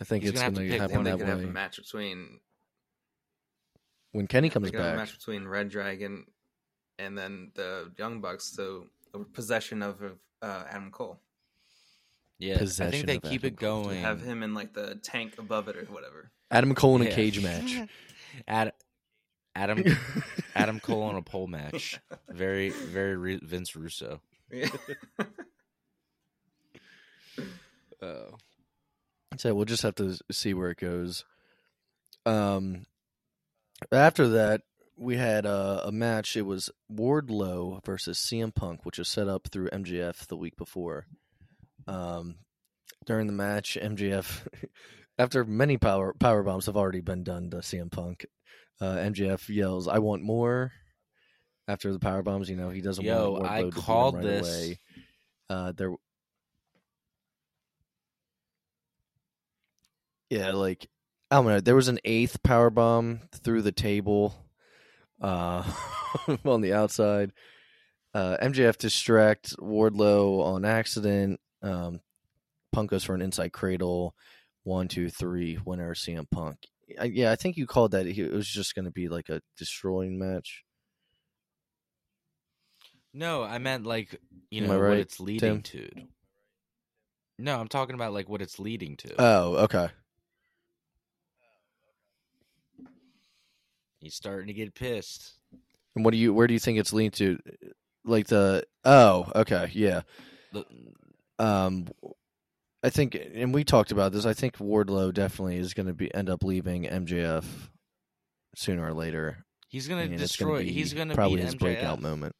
[0.00, 2.40] I think He's it's gonna have to to happen that could have a match between
[4.10, 6.26] When Kenny comes could have a match between Red Dragon
[6.98, 8.52] and then the Young Bucks.
[8.52, 8.86] So
[9.32, 10.02] possession of
[10.42, 11.20] uh, Adam Cole.
[12.42, 13.84] Yeah, I think they of keep Adam it Cole.
[13.84, 14.00] going.
[14.02, 16.30] Have him in like the tank above it or whatever.
[16.50, 17.14] Adam Cole in a Yeah.
[17.14, 17.88] cage match.
[18.48, 18.72] Ad,
[19.54, 19.84] Adam
[20.56, 22.00] Adam Cole on a pole match.
[22.28, 24.20] Very very Re- Vince Russo.
[24.50, 24.68] Yeah.
[28.00, 28.34] Oh.
[29.36, 31.24] So we'll just have to see where it goes.
[32.26, 32.86] Um,
[33.92, 34.62] after that,
[34.96, 36.36] we had a, a match.
[36.36, 41.06] It was Wardlow versus CM Punk, which was set up through MJF the week before.
[41.86, 42.36] Um,
[43.06, 44.46] during the match, MJF,
[45.18, 48.26] after many power power bombs have already been done to CM Punk,
[48.80, 50.72] uh, MJF yells, "I want more."
[51.68, 54.48] After the power bombs, you know he doesn't Yo, want I called right this.
[54.48, 54.78] away.
[55.48, 55.92] Uh, there
[60.32, 60.88] Yeah, like
[61.30, 61.60] I don't know.
[61.60, 64.34] There was an eighth power bomb through the table,
[65.20, 65.62] uh,
[66.46, 67.32] on the outside.
[68.14, 71.38] Uh, MJF distract Wardlow on accident.
[71.62, 72.00] Um,
[72.72, 74.14] Punk goes for an inside cradle.
[74.64, 75.58] One, two, three.
[75.64, 76.58] Winner CM Punk.
[77.00, 78.06] I, yeah, I think you called that.
[78.06, 80.64] It was just going to be like a destroying match.
[83.14, 84.18] No, I meant like
[84.50, 85.62] you Am know I what it's leading Tim?
[85.62, 85.90] to.
[87.38, 89.14] No, I'm talking about like what it's leading to.
[89.20, 89.88] Oh, okay.
[94.00, 95.34] He's starting to get pissed.
[95.94, 96.32] And what do you?
[96.34, 97.38] Where do you think it's leading to?
[98.04, 98.64] Like the?
[98.84, 100.02] Oh, okay, yeah.
[100.52, 100.66] The-
[101.42, 101.88] Um,
[102.82, 104.26] I think, and we talked about this.
[104.26, 107.44] I think Wardlow definitely is going to be end up leaving MJF
[108.54, 109.44] sooner or later.
[109.68, 110.56] He's and it's destroy.
[110.56, 111.58] gonna be he's gonna probably beat his MJF.
[111.60, 112.34] breakout moment.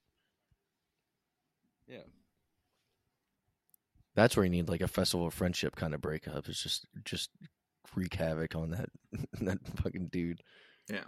[1.88, 2.02] Yeah.
[4.14, 6.46] That's where you need like a festival of friendship kind of breakup.
[6.48, 7.30] It's just just
[7.96, 8.90] wreak havoc on that
[9.40, 10.42] that fucking dude.
[10.90, 11.04] yeah.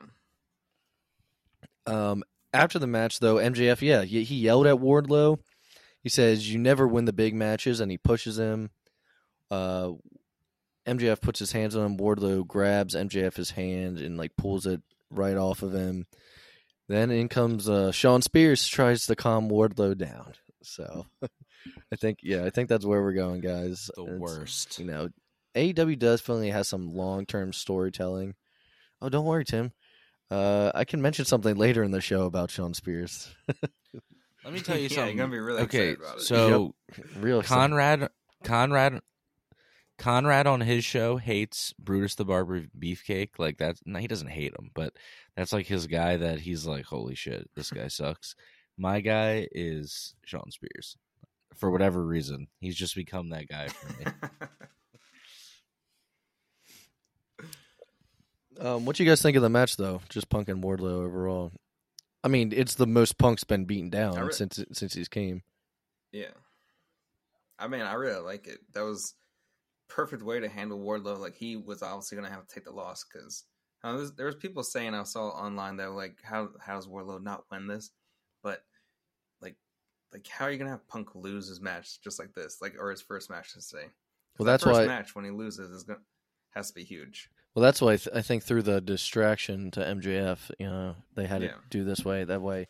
[1.86, 5.38] Um, after the match, though, MJF, yeah, he yelled at Wardlow.
[6.04, 8.70] He says, "You never win the big matches," and he pushes him.
[9.50, 9.92] Uh,
[10.86, 11.96] MJF puts his hands on him.
[11.96, 16.06] Wardlow grabs MJF's hand and like pulls it right off of him.
[16.88, 20.34] Then in comes uh, Shawn Spears, tries to calm Wardlow down.
[20.62, 21.06] So,
[21.92, 23.90] I think, yeah, I think that's where we're going, guys.
[23.96, 24.78] The It's- worst.
[24.78, 25.08] you know,
[25.54, 28.34] AEW does finally has some long term storytelling.
[29.00, 29.72] Oh, don't worry, Tim.
[30.30, 33.34] Uh, I can mention something later in the show about Shawn Spears.
[34.44, 35.16] Let me tell you yeah, something.
[35.16, 36.22] you're gonna be really okay, excited about it.
[36.22, 36.74] so
[37.18, 37.60] Real excited.
[37.60, 38.08] Conrad,
[38.42, 39.00] Conrad,
[39.98, 43.30] Conrad on his show hates Brutus the Barber Beefcake.
[43.38, 44.92] Like that, no, he doesn't hate him, but
[45.36, 48.34] that's like his guy that he's like, holy shit, this guy sucks.
[48.76, 50.96] My guy is Shawn Spears.
[51.54, 54.06] For whatever reason, he's just become that guy for me.
[58.60, 60.00] Um, what you guys think of the match, though?
[60.08, 61.50] Just Punk and Wardlow overall.
[62.24, 65.42] I mean, it's the most Punk's been beaten down re- since since he's came.
[66.10, 66.32] yeah.
[67.56, 68.58] I mean, I really like it.
[68.72, 69.14] That was
[69.88, 71.18] perfect way to handle Wardlow.
[71.18, 73.44] Like he was obviously gonna have to take the loss because
[73.84, 76.88] uh, there, was, there was people saying I saw online that like, how how does
[76.88, 77.90] Wardlow not win this?
[78.42, 78.64] But
[79.40, 79.54] like,
[80.12, 82.58] like how are you gonna have Punk lose his match just like this?
[82.60, 83.84] Like or his first match to say.
[84.38, 86.00] Well, that that's first why- match when he loses is gonna
[86.54, 87.28] has to be huge.
[87.54, 91.26] Well, that's why I, th- I think through the distraction to MJF, you know, they
[91.26, 91.48] had Yeah.
[91.48, 92.24] to do this way.
[92.24, 92.68] That way,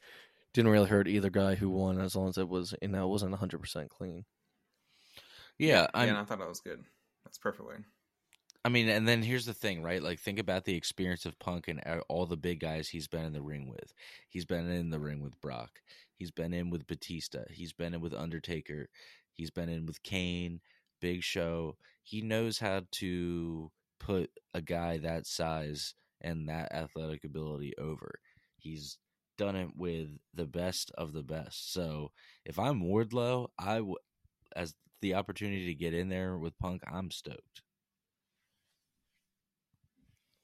[0.53, 3.11] didn't really hurt either guy who won, as long as it was, you know, it
[3.11, 4.25] wasn't hundred percent clean.
[5.59, 6.85] Yeah, yeah, I'm, and I thought that was good.
[7.25, 7.77] That's a perfect way.
[8.65, 10.03] I mean, and then here's the thing, right?
[10.03, 13.25] Like, think about the experience of Punk and uh, all the big guys he's been
[13.25, 13.93] in the ring with.
[14.31, 15.81] He's been in the ring with Brock.
[16.17, 17.41] He's been in with Batista.
[17.51, 18.89] He's been in with Undertaker.
[19.33, 20.61] He's been in with Kane,
[21.01, 21.77] Big Show.
[22.03, 23.71] He knows how to
[24.05, 28.15] put a guy that size and that athletic ability over.
[28.59, 28.99] He's
[29.39, 31.73] done it with the best of the best.
[31.73, 32.11] So
[32.45, 33.97] if I'm Wardlow, I w-
[34.57, 37.63] as the opportunity to get in there with Punk, I'm stoked.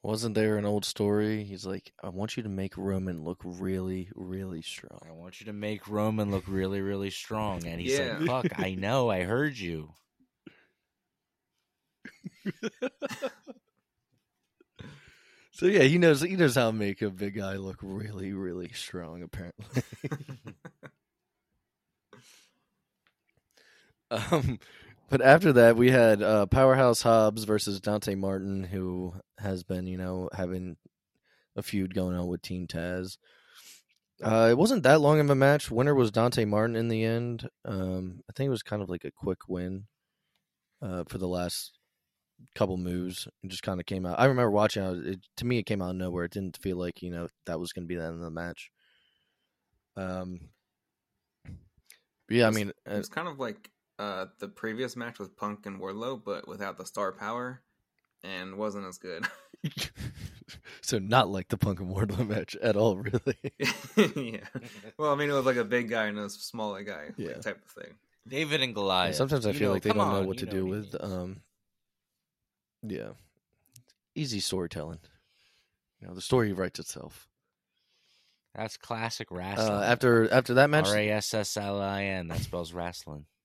[0.03, 1.43] Wasn't there an old story?
[1.43, 4.99] He's like, I want you to make Roman look really, really strong.
[5.07, 7.65] I want you to make Roman look really, really strong.
[7.65, 7.99] And he's Yeah.
[7.99, 9.95] like, fuck, I know, I heard you.
[15.61, 18.69] So yeah, he knows he knows how to make a big guy look really, really
[18.73, 19.21] strong.
[19.21, 19.83] Apparently.
[24.09, 24.59] Um,
[25.09, 29.97] but after that, we had uh, Powerhouse Hobbs versus Dante Martin, who has been, you
[29.97, 30.75] know, having
[31.55, 33.15] a feud going on with Team Taz.
[34.21, 35.71] Uh, it wasn't that long of a match.
[35.71, 37.47] Winner was Dante Martin in the end.
[37.63, 39.85] Um, I think it was kind of like a quick win
[40.81, 41.79] uh, for the last
[42.55, 44.19] couple moves and just kind of came out.
[44.19, 45.19] I remember watching it, it.
[45.37, 46.25] To me, it came out of nowhere.
[46.25, 48.29] It didn't feel like you know that was going to be the end of the
[48.29, 48.71] match.
[49.95, 50.49] Um.
[52.29, 55.79] yeah, I mean, it was kind of like uh, the previous match with Punk and
[55.79, 57.61] Wardlow, but without the star power,
[58.23, 59.27] and wasn't as good.
[60.81, 63.37] so not like the Punk and Wardlow match at all, really.
[64.33, 64.45] yeah.
[64.97, 67.29] Well, I mean, it was like a big guy and a smaller guy, yeah.
[67.29, 67.93] Like, type of thing.
[68.27, 69.15] David and Goliath.
[69.15, 70.95] sometimes I feel know, like they don't on, know what to do with.
[70.99, 71.41] Um,
[72.83, 73.11] yeah,
[74.15, 74.99] easy storytelling.
[75.99, 77.27] You know, the story writes itself.
[78.55, 79.69] That's classic wrestling.
[79.69, 82.27] Uh, after after that match, R A S S L I N.
[82.27, 83.25] That spells wrestling.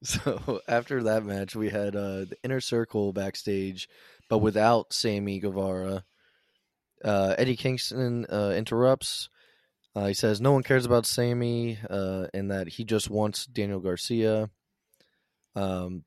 [0.00, 3.88] So after that match, we had uh, the inner circle backstage,
[4.28, 6.04] but without Sammy Guevara.
[7.04, 9.28] Uh, Eddie Kingston uh, interrupts.
[9.98, 13.80] Uh, he says no one cares about Sammy uh, and that he just wants Daniel
[13.80, 14.48] Garcia.
[15.56, 16.04] Um,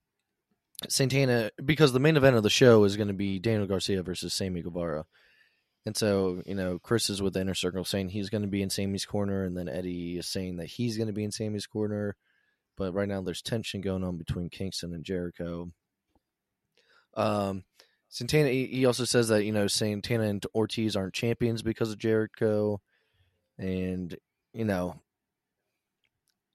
[0.88, 4.34] Santana, because the main event of the show is going to be Daniel Garcia versus
[4.34, 5.04] Sammy Guevara.
[5.86, 8.62] And so, you know, Chris is with the inner circle saying he's going to be
[8.62, 11.68] in Sammy's corner, and then Eddie is saying that he's going to be in Sammy's
[11.68, 12.16] corner.
[12.78, 15.70] But right now, there's tension going on between Kingston and Jericho.
[17.18, 17.66] Um,
[18.08, 22.80] Santana, he also says that, you know, Santana and Ortiz aren't champions because of Jericho.
[23.62, 24.18] And,
[24.54, 24.96] you know,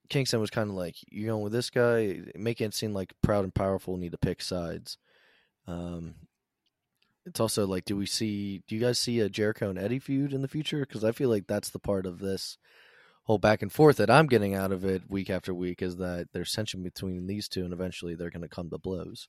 [0.09, 3.45] Kingston was kind of like, you know, with this guy, making it seem like proud
[3.45, 4.97] and powerful need to pick sides.
[5.67, 6.15] Um,
[7.25, 8.61] it's also like, do we see?
[8.67, 10.81] Do you guys see a Jericho and Eddie feud in the future?
[10.81, 12.57] Because I feel like that's the part of this
[13.23, 16.29] whole back and forth that I'm getting out of it week after week is that
[16.33, 19.27] there's tension between these two, and eventually they're going to come to blows.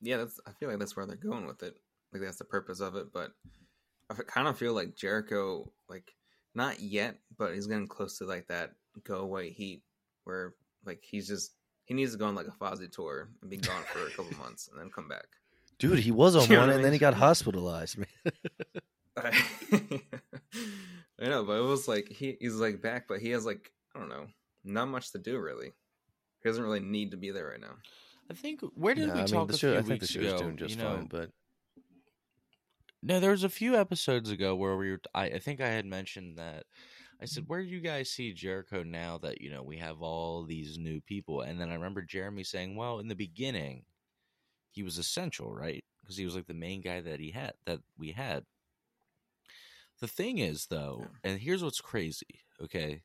[0.00, 0.40] Yeah, that's.
[0.46, 1.76] I feel like that's where they're going with it.
[2.12, 3.12] Like that's the purpose of it.
[3.12, 3.30] But
[4.10, 6.14] I kind of feel like Jericho, like
[6.54, 8.72] not yet, but he's getting close to like that
[9.04, 9.82] go away heat
[10.24, 11.52] where like he's just
[11.84, 14.36] he needs to go on like a Fozzy tour and be gone for a couple
[14.42, 15.26] months and then come back.
[15.78, 18.32] Dude, he was on one and then he got hospitalized, man.
[19.16, 19.44] I,
[21.20, 23.98] I know, but it was like he, he's like back, but he has like I
[23.98, 24.26] don't know,
[24.64, 25.72] not much to do really.
[26.42, 27.76] He doesn't really need to be there right now.
[28.30, 30.40] I think where did we I talk mean, a show, few I think the show's
[30.40, 31.30] doing just you know, fine, but
[33.06, 35.00] no, there was a few episodes ago where we were.
[35.14, 36.64] I, I think I had mentioned that
[37.22, 37.50] I said, mm-hmm.
[37.50, 41.00] "Where do you guys see Jericho now that you know we have all these new
[41.00, 43.84] people?" And then I remember Jeremy saying, "Well, in the beginning,
[44.72, 45.84] he was essential, right?
[46.00, 48.44] Because he was like the main guy that he had that we had."
[50.00, 51.16] The thing is, though, oh.
[51.22, 52.42] and here's what's crazy.
[52.60, 53.02] Okay,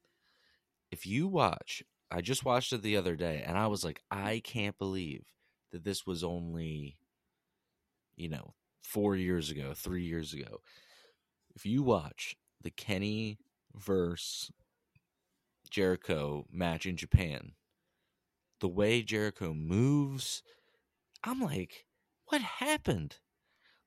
[0.89, 4.41] if you watch, I just watched it the other day, and I was like, I
[4.43, 5.25] can't believe
[5.71, 6.97] that this was only,
[8.15, 10.61] you know, four years ago, three years ago.
[11.55, 13.39] If you watch the Kenny
[13.75, 14.51] verse
[15.69, 17.53] Jericho match in Japan,
[18.59, 20.43] the way Jericho moves,
[21.23, 21.85] I'm like,
[22.27, 23.17] what happened?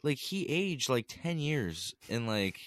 [0.02, 2.61] Like he aged like ten years in like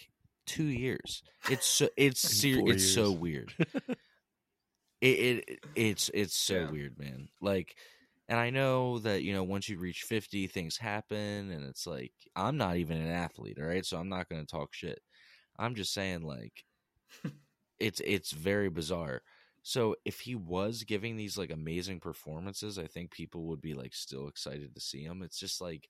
[0.48, 1.22] two years.
[1.52, 2.94] It's so it's ser- it's years.
[2.94, 3.54] so weird.
[5.02, 6.72] it, it it's it's so yeah.
[6.72, 7.30] weird, man.
[7.40, 7.76] Like
[8.30, 11.52] and I know that, you know, once you reach 50, things happen.
[11.52, 13.86] And it's like, I'm not even an athlete, all right?
[13.86, 15.00] So I'm not going to talk shit.
[15.60, 16.64] I'm just saying, like,
[17.80, 19.22] it's it's very bizarre.
[19.64, 23.94] So if he was giving these like amazing performances, I think people would be like
[23.94, 25.22] still excited to see him.
[25.24, 25.90] It's just like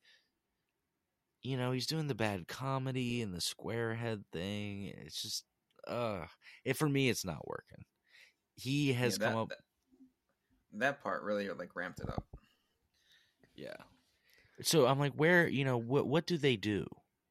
[1.44, 4.94] you know, he's doing the bad comedy and the squarehead thing.
[5.06, 5.46] It's just
[5.88, 6.26] uh
[6.66, 7.86] it for me it's not working.
[8.56, 9.58] He has yeah, that, come up that,
[10.80, 12.24] that part really like ramped it up.
[13.56, 13.76] Yeah.
[14.62, 16.88] So I'm like, where you know what what do they do?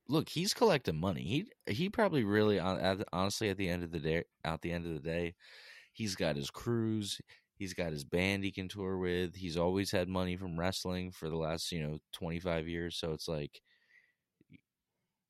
[0.08, 1.22] look, he's collecting money.
[1.22, 4.86] He he probably really uh, honestly at the end of the day, at the end
[4.86, 5.34] of the day,
[5.92, 7.20] he's got his cruise.
[7.58, 9.34] He's got his band he can tour with.
[9.34, 12.96] He's always had money from wrestling for the last, you know, 25 years.
[12.96, 13.62] So it's like,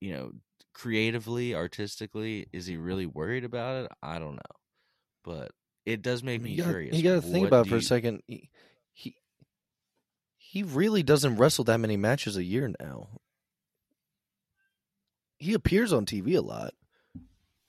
[0.01, 0.33] you know,
[0.75, 3.93] creatively, artistically, is he really worried about it?
[4.03, 4.57] I don't know.
[5.25, 5.53] But
[5.87, 6.97] it does make me you gotta, curious.
[6.97, 7.79] You got to think about for you...
[7.79, 8.23] a second.
[8.27, 8.51] He,
[8.93, 9.17] he
[10.37, 13.09] he really doesn't wrestle that many matches a year now
[15.39, 16.75] he appears on TV a lot,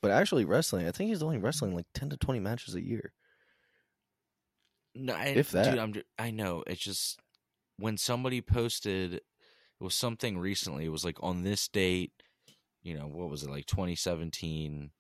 [0.02, 3.14] but actually wrestling, I think he's only wrestling like ten to twenty matches a year.
[4.96, 7.20] No, I, if that, dude, I'm, I know it's just
[7.78, 9.24] when somebody posted it
[9.80, 10.86] was something recently.
[10.86, 12.12] It was like on this date,
[12.82, 14.92] you know, what was it like 2017?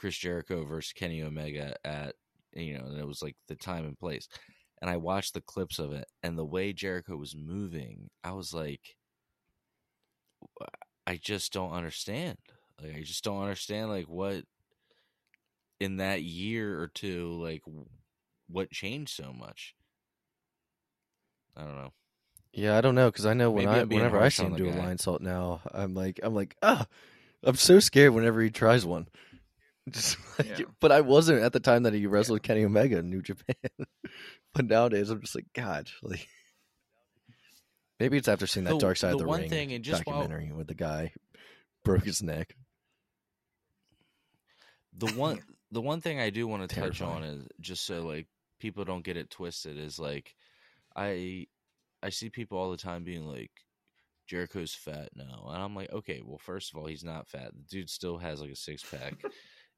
[0.00, 2.14] Chris Jericho versus Kenny Omega at
[2.54, 4.28] you know, and it was like the time and place.
[4.80, 8.54] And I watched the clips of it, and the way Jericho was moving, I was
[8.54, 8.96] like,
[11.06, 12.38] I just don't understand.
[12.82, 14.44] Like I just don't understand like what
[15.80, 17.62] in that year or two like
[18.48, 19.74] what changed so much.
[21.54, 21.92] I don't know.
[22.54, 24.70] Yeah, I don't know because I know when Maybe I whenever I see him do
[24.70, 26.86] a Lionsault now, I'm like I'm like ah,
[27.42, 29.06] I'm so scared whenever he tries one.
[29.94, 30.64] Just like, Yeah.
[30.80, 33.54] but I wasn't at the time that he wrestled Kenny Omega in New Japan.
[34.54, 36.26] but nowadays, I'm just like God, like
[37.98, 39.84] maybe it's after seeing that The- Dark Side of the the one Ring thing, and
[39.84, 41.12] just while- documentary where the guy
[41.84, 42.54] broke his neck.
[44.96, 48.26] The one the one thing I do want to touch on is just so like
[48.58, 50.34] people don't get it twisted is like
[50.96, 51.46] I
[52.02, 53.50] I see people all the time being like
[54.26, 55.48] Jericho's fat now.
[55.52, 57.52] And I'm like, okay, well first of all, he's not fat.
[57.54, 59.14] The dude still has like a six pack.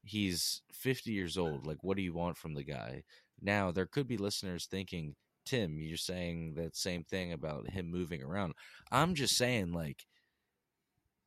[0.03, 1.65] He's 50 years old.
[1.65, 3.03] Like what do you want from the guy?
[3.41, 8.23] Now, there could be listeners thinking, "Tim, you're saying that same thing about him moving
[8.23, 8.53] around."
[8.91, 10.05] I'm just saying like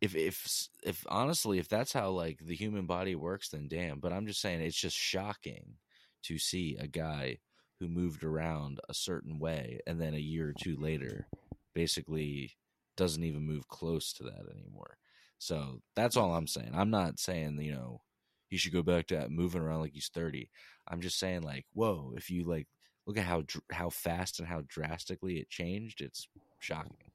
[0.01, 4.13] if if if honestly if that's how like the human body works then damn but
[4.13, 5.75] i'm just saying it's just shocking
[6.23, 7.39] to see a guy
[7.81, 11.27] who moved around a certain way and then a year or two later
[11.75, 12.53] basically
[12.97, 14.97] doesn't even move close to that anymore
[15.39, 18.01] so that's all i'm saying i'm not saying you know
[18.49, 20.51] he should go back to moving around like he's 30
[20.89, 22.67] i'm just saying like whoa if you like
[23.07, 26.29] look at how how fast and how drastically it changed it's
[26.59, 27.11] shocking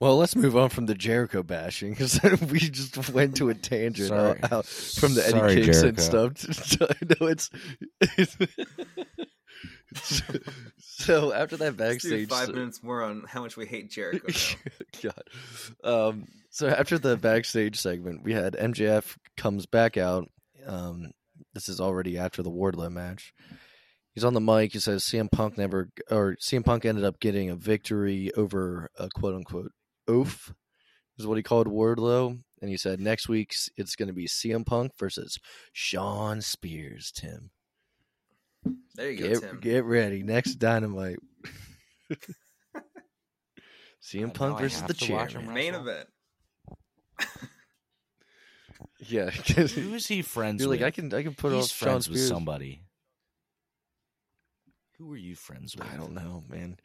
[0.00, 2.18] Well, let's move on from the Jericho bashing because
[2.50, 6.32] we just went to a tangent out, out from the Eddie Sorry, Kingston Jericho.
[6.34, 6.78] stuff.
[7.02, 7.50] I know it's.
[10.78, 14.32] so after that backstage, five minutes more on how much we hate Jericho.
[15.02, 15.22] God.
[15.82, 20.28] Um, so after the backstage segment, we had MJF comes back out.
[20.66, 21.10] Um,
[21.54, 23.32] this is already after the Wardlow match.
[24.14, 24.72] He's on the mic.
[24.72, 29.08] He says CM Punk never, or CM Punk ended up getting a victory over a
[29.08, 29.72] quote unquote
[30.08, 30.52] oaf,
[31.18, 32.38] is what he called Wardlow.
[32.60, 35.38] And he said next week's it's going to be CM Punk versus
[35.72, 37.12] Shawn Spears.
[37.12, 37.50] Tim,
[39.00, 39.60] There you go, get Tim.
[39.60, 40.22] get ready.
[40.22, 41.18] Next Dynamite.
[44.02, 45.54] CM uh, Now Punk versus the to watch chairman.
[45.54, 46.08] Main event.
[48.98, 50.80] Yeah, Who is he friends You're with?
[50.80, 52.82] like I can I can put He's off Shawn friends with somebody.
[54.98, 55.86] Who are you friends with?
[55.90, 56.76] I don't know, man.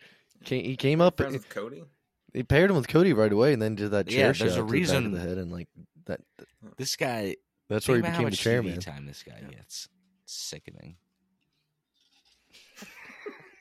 [0.41, 1.17] He came up.
[1.17, 1.83] Friends with Cody.
[2.33, 4.53] He paired him with Cody right away, and then did that chair Yeah, shot there's
[4.57, 5.67] a to the reason- the head, and like
[6.05, 6.21] that.
[6.77, 7.35] This guy.
[7.69, 8.73] That's where he think about how became the much chairman.
[8.77, 9.57] TV time this guy Yeah.
[9.57, 9.89] gets.
[10.23, 10.95] It's sickening.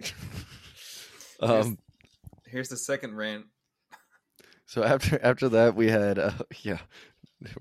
[1.40, 1.78] Um.
[2.47, 3.47] Here's the second rant.
[4.66, 6.30] So after after that, we had uh,
[6.62, 6.78] yeah,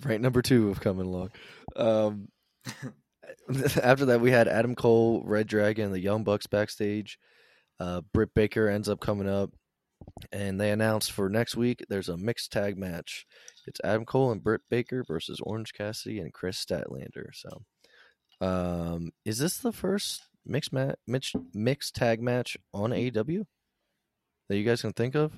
[0.06, 1.32] right number two of coming along.
[1.76, 2.30] Um.
[3.82, 7.18] after that, we had Adam Cole, Red Dragon, the Young Bucks backstage.
[7.80, 9.52] Uh, Britt Baker ends up coming up,
[10.32, 13.26] and they announced for next week there's a mixed tag match.
[13.66, 17.30] It's Adam Cole and Britt Baker versus Orange Cassidy and Kris Statlander.
[17.34, 17.64] So,
[18.40, 23.46] um, is this the first mixed match, mixed, mixed tag match on AEW
[24.50, 25.32] that you guys can think of?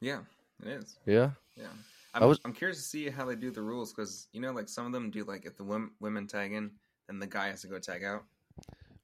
[0.00, 0.20] Yeah,
[0.64, 0.96] it is.
[1.06, 1.30] Yeah.
[1.56, 1.66] Yeah.
[2.14, 4.52] I I'm, was- I'm curious to see how they do the rules because you know,
[4.52, 6.70] like some of them do like if the women, women tag in,
[7.08, 8.22] then the guy has to go tag out.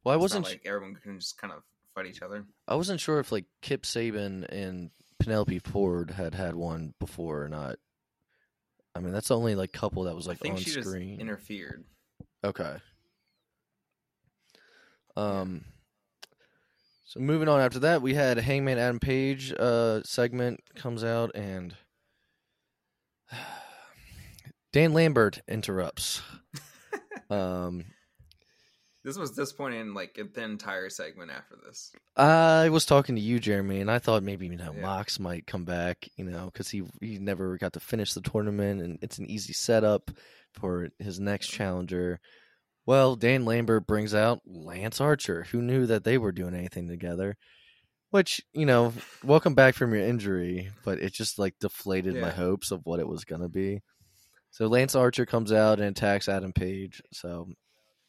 [0.04, 0.44] Well, I It's wasn't.
[0.44, 1.62] like everyone can just kind of
[1.94, 2.44] fight each other.
[2.66, 7.48] I wasn't sure if like Kip Sabian and Penelope Ford had had one before or
[7.48, 7.76] not.
[8.94, 10.88] I mean, that's the only like couple that was like I think on she just
[10.88, 11.20] screen.
[11.20, 11.84] interfered.
[12.44, 12.76] Okay.
[15.18, 15.64] Um.
[17.06, 21.74] So moving on after that, we had Hangman Adam Page uh segment comes out and
[24.72, 26.20] Dan Lambert interrupts.
[27.30, 27.86] um
[29.04, 31.92] This was disappointing, like the entire segment after this.
[32.14, 34.82] I was talking to you, Jeremy, and I thought maybe you know Yeah.
[34.82, 38.82] Mox might come back, you know, because he he never got to finish the tournament,
[38.82, 40.10] and it's an easy setup
[40.52, 42.20] for his next challenger.
[42.88, 45.42] Well, Dan Lambert brings out Lance Archer.
[45.52, 47.36] Who knew that they were doing anything together?
[48.08, 52.70] Which you know, welcome back from your injury, but it just like deflated my hopes
[52.70, 53.82] of what it was gonna be.
[54.52, 57.02] So Lance Archer comes out and attacks Adam Page.
[57.12, 57.50] So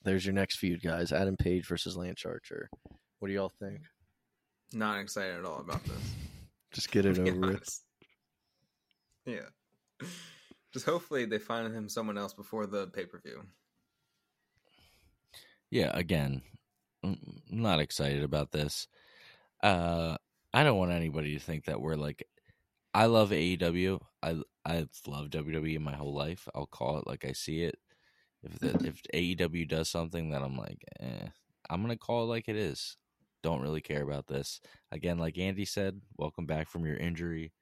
[0.06, 2.70] there's your next feud, guys: Adam Page versus Lance Archer.
[3.20, 3.82] What do y'all think?
[4.72, 6.16] Not excited at all about this.
[6.72, 7.82] Just get it to over with.
[9.26, 10.08] Yeah.
[10.72, 13.42] Just hopefully they find him someone else before the pay per view.
[15.72, 16.42] Yeah, again,
[17.04, 17.18] I'm
[17.50, 18.88] not excited about this.
[19.62, 20.18] Uh,
[20.54, 22.24] I don't want anybody to think that we're like.
[22.94, 24.00] I love AEW.
[24.24, 26.48] I I've loved WWE my whole life.
[26.56, 27.78] I'll call it like I see it.
[28.44, 31.28] If the, if AEW does something that I'm like, eh,
[31.70, 32.98] I'm gonna call it like it is.
[33.44, 34.60] Don't really care about this.
[34.92, 37.54] Again, like Andy said, welcome back from your injury.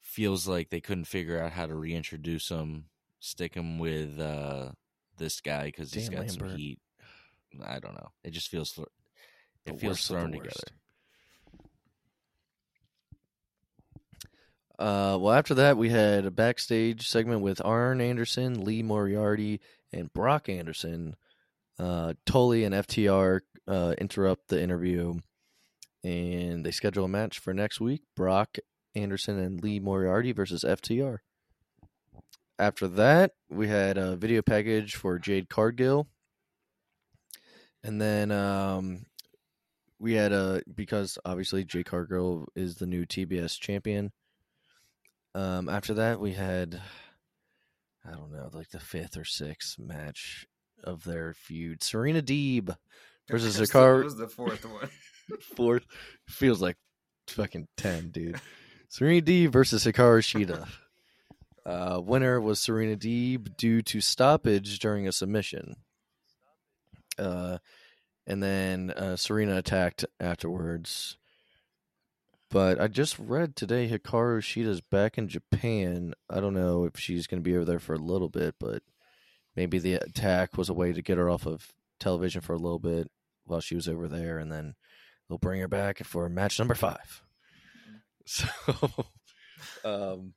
[0.00, 2.86] Feels like they couldn't figure out how to reintroduce him,
[3.20, 4.72] stick him with uh,
[5.22, 6.78] this guy because he's got some heat.
[7.64, 8.08] I don't know.
[8.24, 8.82] It just feels thr-
[9.64, 10.50] The it feels worst of the thrown together.
[14.78, 19.60] Uh, well, after that, we had a backstage segment with Arn Anderson, Lee Moriarty,
[19.92, 21.14] and Brock Anderson.
[21.78, 25.14] Uh, Tully and FTR uh, interrupt the interview,
[26.02, 28.56] and they schedule a match for next week: Brock
[28.94, 31.18] Anderson and Lee Moriarty versus FTR.
[32.58, 36.06] After that, we had a video package for Jade Cargill,
[37.82, 39.06] and then um,
[39.98, 44.12] we had a because obviously Jade Cargill is the new TBS champion.
[45.34, 46.80] Um, after that, we had,
[48.06, 50.46] I don't know, like the fifth or sixth match
[50.84, 51.82] of their feud.
[51.82, 52.76] Serena Deeb
[53.30, 53.98] versus Hikaru.
[54.00, 54.90] the- was the fourth one.
[55.56, 55.86] Fourth
[56.28, 56.76] feels like
[57.28, 58.40] fucking ten, dude.
[58.88, 60.68] Serena Deeb versus Hikaru Shida.
[61.64, 65.76] Uh, winner was Serena Deeb due to stoppage during a submission.
[67.18, 67.58] Uh,
[68.26, 71.16] and then uh, Serena attacked afterwards.
[72.50, 76.14] But I just read today Hikaru Shida's back in Japan.
[76.28, 78.82] I don't know if she's going to be over there for a little bit, but
[79.56, 82.78] maybe the attack was a way to get her off of television for a little
[82.78, 83.10] bit
[83.44, 84.74] while she was over there, and then
[85.28, 87.22] they'll bring her back for match number five.
[88.24, 88.46] So,
[89.84, 90.32] um,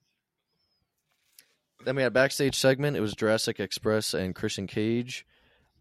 [1.85, 2.97] then we had a backstage segment.
[2.97, 5.25] It was Jurassic Express and Christian Cage.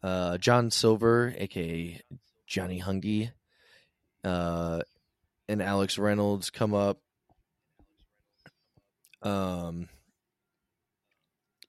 [0.03, 2.01] Uh, John Silver, aka
[2.47, 3.33] Johnny Hungee,
[4.23, 4.81] uh,
[5.49, 6.99] and Alex Reynolds come up.
[9.23, 9.89] Um,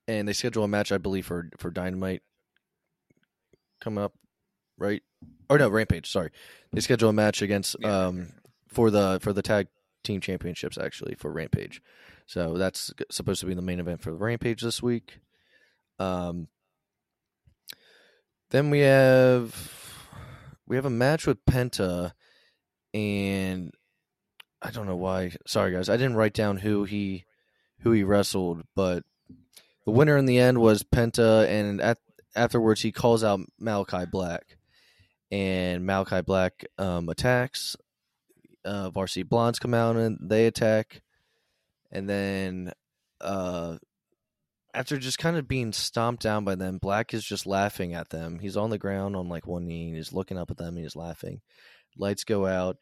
[0.08, 2.22] and they schedule a match, I believe, for for Dynamite
[3.80, 4.14] come up,
[4.78, 5.02] right?
[5.50, 6.10] Or no, Rampage.
[6.10, 6.32] Sorry,
[6.74, 8.34] they schedule a match against um
[8.68, 9.68] for the for the tag
[10.04, 11.82] team championships actually for Rampage.
[12.26, 15.20] So that's supposed to be the main event for the Rampage this week.
[16.00, 16.48] Um,
[18.50, 19.56] then we have
[20.68, 22.12] we have a match with Penta,
[22.94, 23.72] and
[24.62, 25.36] I don't know why.
[25.46, 27.26] Sorry guys, I didn't write down who he
[27.80, 29.04] who he wrestled, but
[29.86, 32.00] the winner in the end was Penta, and at,
[32.36, 34.58] afterwards he calls out Malachi Black,
[35.32, 37.76] and Malachi Black um, attacks.
[38.64, 41.04] Uh, Varsity Blondes come out and they attack,
[41.96, 42.74] and then
[43.22, 43.78] uh,
[44.74, 48.40] after just kind of being stomped down by them, Black is just laughing at them.
[48.40, 50.84] He's on the ground on like one knee, and he's looking up at them, and
[50.84, 51.40] he's laughing.
[51.98, 52.76] Lights go out,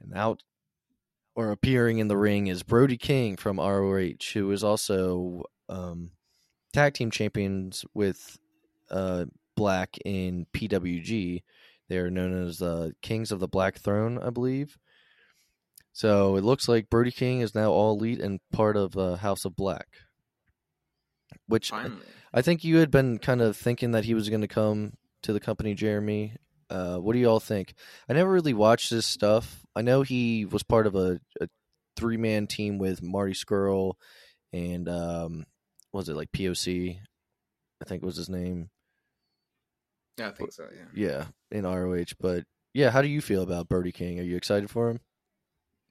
[0.00, 0.42] and out
[1.36, 6.10] or appearing in the ring is Brody King from ROH, who is also um,
[6.72, 8.36] tag team champions with
[8.90, 9.26] uh,
[9.56, 11.42] Black in PWG.
[11.88, 14.76] They're known as the Kings of the Black Throne, I believe.
[15.94, 19.44] So it looks like Brody King is now all elite and part of uh, House
[19.44, 19.86] of Black.
[21.46, 22.02] Which Finally.
[22.32, 25.32] I think you had been kind of thinking that he was going to come to
[25.32, 26.36] the company, Jeremy.
[26.68, 27.74] Uh, what do you all think?
[28.08, 29.64] I never really watched his stuff.
[29.76, 31.48] I know he was part of a, a
[31.96, 33.94] three man team with Marty Scurll
[34.52, 35.44] and um,
[35.92, 36.98] was it like POC?
[37.80, 38.68] I think was his name.
[40.18, 40.66] Yeah, I think so.
[40.74, 41.06] Yeah.
[41.08, 41.24] Yeah,
[41.56, 42.14] in ROH.
[42.18, 44.18] But yeah, how do you feel about Brody King?
[44.18, 45.00] Are you excited for him?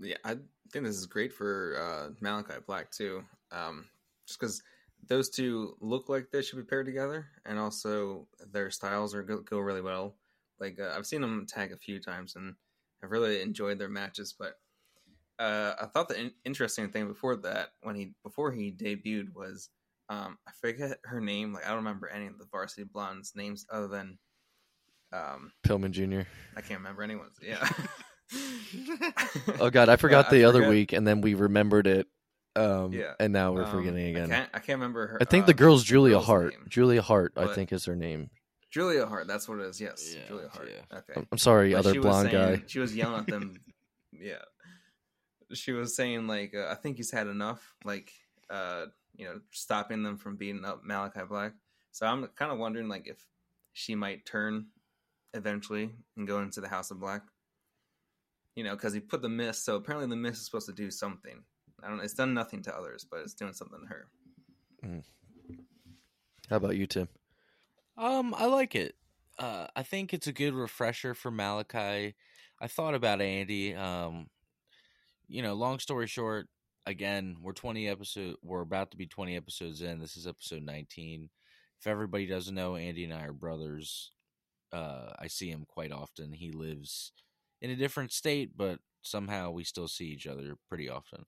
[0.03, 0.37] Yeah, I
[0.71, 3.23] think this is great for uh, Malachi Black too.
[3.51, 3.85] Um,
[4.27, 4.63] just because
[5.07, 9.39] those two look like they should be paired together, and also their styles are go,
[9.39, 10.15] go really well.
[10.59, 12.55] Like uh, I've seen them tag a few times, and
[13.03, 14.33] I've really enjoyed their matches.
[14.37, 14.59] But
[15.39, 19.69] uh, I thought the in- interesting thing before that, when he before he debuted, was
[20.09, 21.53] um, I forget her name.
[21.53, 24.17] Like I don't remember any of the Varsity Blondes' names other than
[25.11, 26.27] um, Pillman Jr.
[26.55, 27.37] I can't remember anyone's.
[27.41, 27.67] Yeah.
[29.59, 30.69] Oh God, I forgot I the other forget.
[30.69, 32.07] week, and then we remembered it.
[32.55, 33.13] Um, Yeah.
[33.19, 34.31] and now we're Um, forgetting again.
[34.31, 35.17] I can't, I can't remember her.
[35.21, 36.51] I think uh, the girl's Julia girl's Hart.
[36.53, 36.65] name.
[36.69, 38.29] Julia Hart, I think, is her name.
[38.69, 39.27] Julia Hart.
[39.27, 39.81] That's what it is.
[39.81, 40.69] Yes, Yeah, Julia Hart.
[40.69, 40.97] yeah.
[40.99, 41.13] Okay.
[41.15, 42.63] I'm- I'm sorry, But other blonde saying- guy.
[42.67, 43.59] She was yelling at them.
[44.11, 44.41] yeah.
[45.53, 47.75] She was saying like, uh, I think he's had enough.
[47.83, 48.11] Like,
[48.49, 51.53] uh, you know, stopping them from beating up Malachi Black.
[51.91, 53.23] So I'm kind of wondering like if
[53.73, 54.67] she might turn
[55.35, 57.21] eventually and go into the House of Black.
[58.55, 59.65] You know, because he put the mist.
[59.65, 61.43] So apparently the mist is supposed to do something.
[61.83, 61.99] I don't.
[61.99, 64.07] It's done nothing to others, but it's doing something to her.
[66.49, 67.07] How about you, Tim?
[67.97, 68.95] Um, I like it.
[69.39, 72.15] Uh, I think it's a good refresher for Malachi.
[72.61, 73.73] I thought about Andy.
[73.73, 74.27] Um,
[75.27, 76.47] you know, long story short,
[76.85, 78.35] again, we're twenty episode.
[78.43, 79.99] We're about to be twenty episodes in.
[79.99, 81.29] This is episode nineteen.
[81.79, 84.11] If everybody doesn't know, Andy and I are brothers.
[84.71, 86.31] Uh, I see him quite often.
[86.31, 87.11] He lives
[87.63, 91.25] in a different state, but somehow we still see each other pretty often.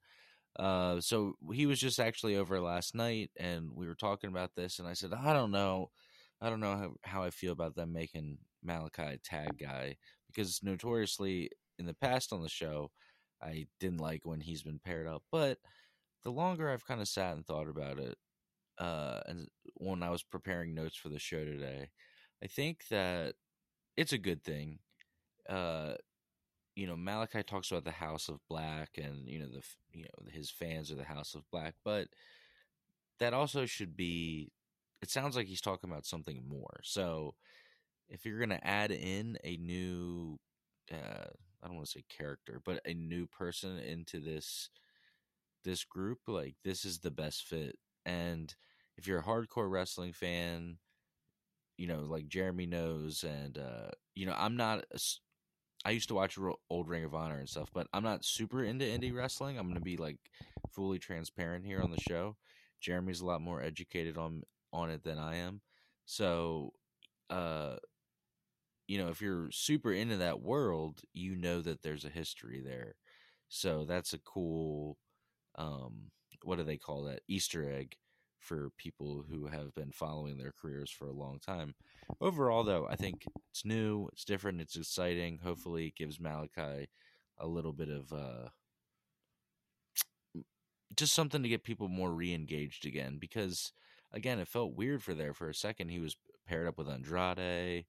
[0.58, 4.80] Uh, so he was just actually over last night, and we were talking about this,
[4.80, 5.92] and I said, I don't know.
[6.42, 11.50] I don't know how, how I feel about them making Malachi tag guy because notoriously
[11.80, 12.92] in the past on the show,
[13.42, 15.24] I didn't like when he's been paired up.
[15.32, 15.60] But
[16.24, 18.18] the longer I've kind of sat and thought about it,
[18.80, 21.90] uh, and when I was preparing notes for the show today,
[22.44, 23.36] I think that
[23.98, 24.80] it's a good thing.
[25.50, 25.96] Uh,
[26.76, 29.64] you know, Malachi talks about the House of Black, and you know the
[29.94, 32.08] you know his fans are the House of Black, but
[33.20, 34.52] that also should be.
[35.02, 36.80] It sounds like he's talking about something more.
[36.84, 37.36] So,
[38.10, 40.40] if you're going to add in a new,
[40.92, 41.28] uh,
[41.64, 44.70] I don't want to say character, but a new person into this
[45.64, 47.78] this group, like this is the best fit.
[48.06, 48.54] And
[48.98, 50.78] if you're a hardcore wrestling fan,
[51.78, 54.86] you know, like Jeremy knows, and uh, you know, I'm not.
[54.94, 55.00] A,
[55.86, 56.38] I used to watch
[56.70, 59.58] old Ring of Honor and stuff, but I'm not super into indie wrestling.
[59.58, 60.18] I'm gonna be like
[60.72, 62.38] fully transparent here on the show.
[62.82, 65.62] Jeremy's a lot more educated on on it than I am,
[66.06, 66.74] so
[67.30, 67.78] uh,
[68.88, 72.96] you know, if you're super into that world, you know that there's a history there.
[73.50, 74.98] So that's a cool
[75.58, 76.12] um
[76.44, 77.22] what do they call that?
[77.28, 77.96] Easter egg
[78.40, 81.76] for people who have been following their careers for a long time.
[82.22, 85.39] Overall though, I think it's new, it's different, it's exciting.
[85.43, 86.89] Hopefully it gives Malachi
[87.38, 88.49] a little bit of uh
[90.95, 93.74] just something to get people more re-engaged again because
[94.14, 95.89] again, it felt weird for there for a second.
[95.89, 96.16] He was
[96.47, 97.86] paired up with Andrade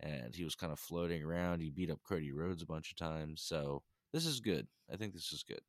[0.00, 1.60] and he was kind of floating around.
[1.60, 3.42] He beat up Cody Rhodes a bunch of times.
[3.42, 3.82] So
[4.12, 4.66] this is good.
[4.92, 5.60] I think this is good.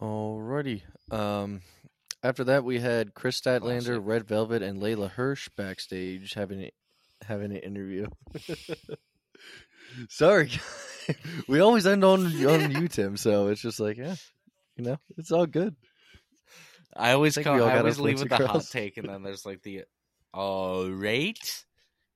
[0.00, 0.82] Alrighty.
[1.10, 1.62] Um,
[2.22, 6.68] after that, we had Kris Statlander, Red Velvet, and Leyla Hirsch backstage having
[7.22, 8.06] having an interview.
[10.08, 10.50] Sorry,
[11.48, 13.16] we always end on on you, Tim.
[13.16, 14.16] So it's just like, yeah,
[14.76, 15.74] you know, it's all good.
[16.94, 19.62] I always I call, I always leave with the hot take, and then there's like
[19.62, 19.84] the
[20.34, 21.38] all right.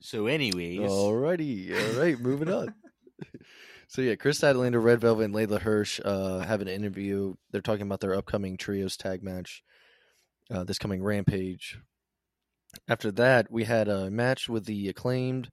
[0.01, 2.75] So, anyways, alrighty, all right, moving on.
[3.89, 7.35] so yeah, Kris Statlander, Red Velvet, and Leyla Hirsch uh, have an interview.
[7.53, 9.63] They're talking about their upcoming trios tag match,
[10.51, 11.79] uh, this coming Rampage.
[12.89, 15.51] After that, we had a match with the acclaimed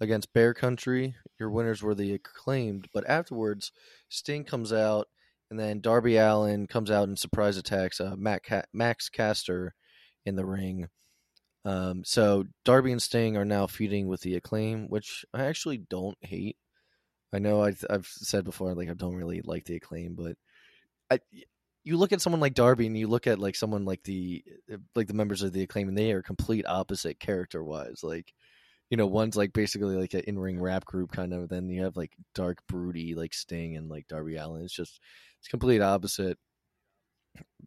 [0.00, 1.16] against Bear Country.
[1.38, 3.72] Your winners were the acclaimed, but afterwards,
[4.08, 5.08] Sting comes out,
[5.50, 9.74] and then Darby Allin comes out and surprise attacks uh, Max Caster
[10.24, 10.88] in the ring.
[11.64, 16.18] Um, so Darby and Sting are now feuding with the Acclaim, which I actually don't
[16.20, 16.56] hate.
[17.32, 20.36] I know I, have said before, like I don't really like the Acclaim, but
[21.10, 21.20] I,
[21.86, 24.44] you look at someone like Darby and you look at like someone like the
[24.96, 28.00] like the members of the Acclaim, and they are complete opposite character wise.
[28.02, 28.34] Like,
[28.90, 31.48] you know, one's like basically like an in ring rap group kind of.
[31.48, 34.64] Then you have like dark, broody like Sting and like Darby Allin.
[34.64, 35.00] It's just
[35.38, 36.38] it's complete opposite.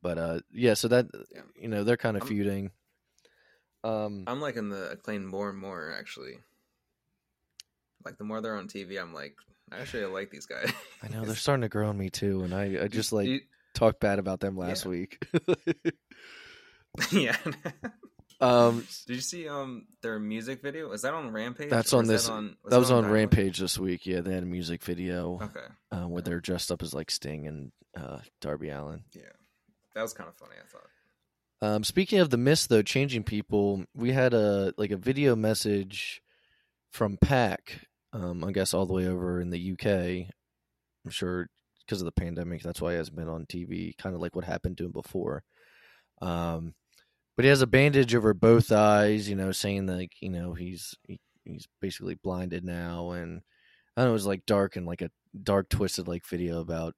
[0.02, 1.06] But uh, yeah, so that
[1.56, 2.72] you know they're kind of feuding.
[3.86, 6.40] Um, I'm liking the acclaim more and more actually.
[8.04, 9.38] Like the more they're on TV, I'm like,
[9.72, 10.74] I actually, I like these guys.
[11.02, 13.40] I know they're starting to grow on me too, and I, I just like you,
[13.80, 14.92] talked bad about them last yeah.
[14.92, 15.26] week.
[17.12, 17.38] yeah.
[18.42, 20.90] um, did you see um their music video?
[20.90, 21.70] Was that on Rampage?
[21.70, 22.28] That's on this.
[22.28, 24.06] That, on, was that was on, on Rampage this week.
[24.06, 25.40] Yeah, they had a music video.
[25.42, 25.66] Okay.
[25.92, 29.04] Uh, where they're dressed up as like Sting and uh, Darby Allin.
[29.14, 29.24] Yeah,
[29.96, 30.56] that was kind of funny.
[30.62, 30.82] I thought.
[31.62, 36.22] Um, speaking of the mist, though, changing people, we had a like a video message
[36.92, 37.82] from PAC.
[38.12, 40.34] Um, I guess all the way over in the UK.
[41.06, 41.48] I'm sure
[41.90, 43.98] because of the pandemic, that's why he hasn't been on TV.
[43.98, 45.44] Kind of like what happened to him before.
[46.22, 46.76] Um,
[47.36, 49.28] but he has a bandage over both eyes.
[49.28, 53.42] You know, saying like you know he's he, he's basically blinded now, and
[53.98, 55.10] I don't know it was like dark and like a
[55.42, 56.94] dark twisted like video about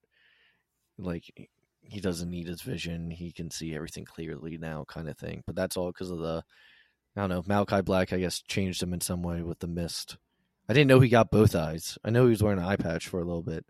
[0.97, 1.49] like
[1.83, 3.11] he doesn't need his vision.
[3.11, 5.41] He can see everything clearly now, kind of thing.
[5.45, 6.43] But that's all because of the,
[7.15, 10.17] I don't know, Malachi Black, I guess, changed him in some way with the mist.
[10.69, 11.97] I didn't know he got both eyes.
[12.03, 13.65] I know he was wearing an eye patch for a little bit.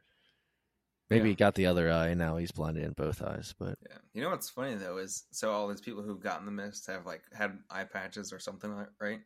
[1.11, 1.31] Maybe yeah.
[1.31, 3.53] he got the other eye and now he's blinded in both eyes.
[3.59, 6.53] But yeah, you know what's funny though is so all these people who've gotten the
[6.53, 9.19] mist have like had eye patches or something like right.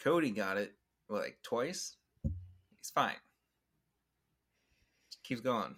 [0.00, 0.72] Cody got it
[1.08, 1.94] like twice.
[2.24, 3.14] He's fine.
[5.22, 5.76] Keeps going.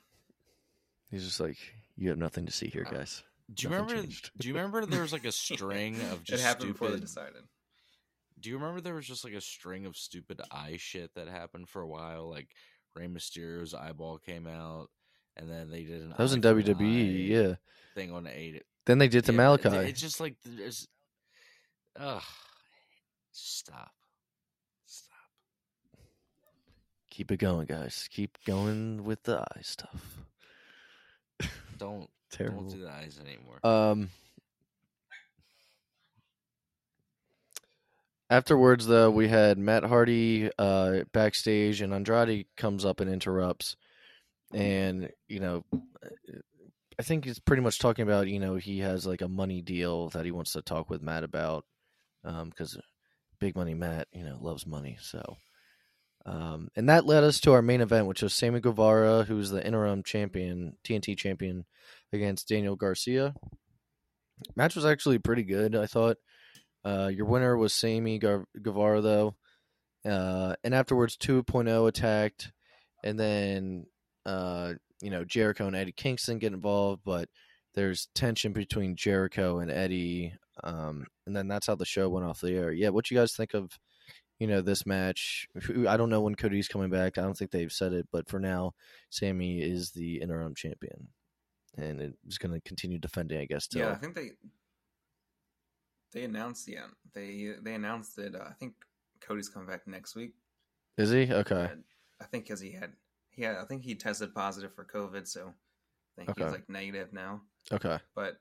[1.10, 1.58] He's just like
[1.98, 3.22] you have nothing to see here, uh, guys.
[3.52, 4.02] Do you remember?
[4.38, 7.00] do you remember there was like a string of just it happened stupid, before they
[7.00, 7.42] decided.
[8.40, 11.68] Do you remember there was just like a string of stupid eye shit that happened
[11.68, 12.30] for a while?
[12.30, 12.48] Like
[12.94, 14.88] Rey Mysterio's eyeball came out,
[15.36, 16.10] and then they did an.
[16.10, 17.54] That was in WWE, yeah.
[17.94, 18.62] Thing on the eight.
[18.86, 19.68] Then they did to yeah, Malachi.
[19.68, 20.88] It's just like there's.
[21.98, 22.22] Ugh.
[23.32, 23.90] Stop.
[24.86, 25.16] Stop.
[27.10, 28.08] Keep it going, guys.
[28.10, 30.18] Keep going with the eye stuff.
[31.78, 32.62] Don't Terrible.
[32.62, 33.60] don't do the eyes anymore.
[33.64, 34.10] Um.
[38.28, 43.74] Afterwards, though, we had Matt Hardy uh, backstage, and Andrade comes up and interrupts.
[44.52, 45.64] And you know,
[46.98, 50.08] I think he's pretty much talking about you know he has like a money deal
[50.10, 51.64] that he wants to talk with Matt about,
[52.22, 52.78] because
[53.38, 54.98] big money Matt you know loves money.
[55.00, 55.36] So,
[56.26, 59.64] um, and that led us to our main event, which was Sammy Guevara, who's the
[59.64, 61.64] interim champion, TNT champion,
[62.12, 63.34] against Daniel Garcia.
[64.56, 66.16] Match was actually pretty good, I thought.
[66.84, 69.36] Uh, your winner was Sammy Gar- Guevara, though.
[70.04, 72.52] Uh, and afterwards, 2.0 attacked.
[73.04, 73.86] And then,
[74.30, 77.28] uh, you know, Jericho and Eddie Kingston get involved, but
[77.74, 80.32] there's tension between Jericho and Eddie.
[80.62, 82.72] Um, and then that's how the show went off the air.
[82.72, 83.76] Yeah, what you guys think of,
[84.38, 85.48] you know, this match?
[85.88, 87.18] I don't know when Cody's coming back.
[87.18, 88.72] I don't think they've said it, but for now,
[89.10, 91.08] Sammy is the interim champion.
[91.76, 93.66] And it's going to continue defending, I guess.
[93.66, 93.82] Till...
[93.82, 94.32] Yeah, I think they
[96.12, 98.74] they announced yeah they they announced that uh, I think
[99.20, 100.32] Cody's coming back next week.
[100.98, 101.70] Is he okay?
[102.20, 102.92] I think because he had
[103.38, 106.44] had I think he tested positive for COVID, so I think Okay.
[106.44, 107.42] he's like negative now.
[107.72, 107.98] Okay.
[108.14, 108.40] But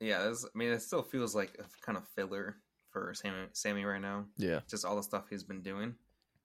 [0.00, 2.56] yeah, this, I mean, it still feels like a kind of filler
[2.90, 4.26] for Sammy, Sammy right now.
[4.36, 4.60] Yeah.
[4.68, 5.94] Just all the stuff he's been doing.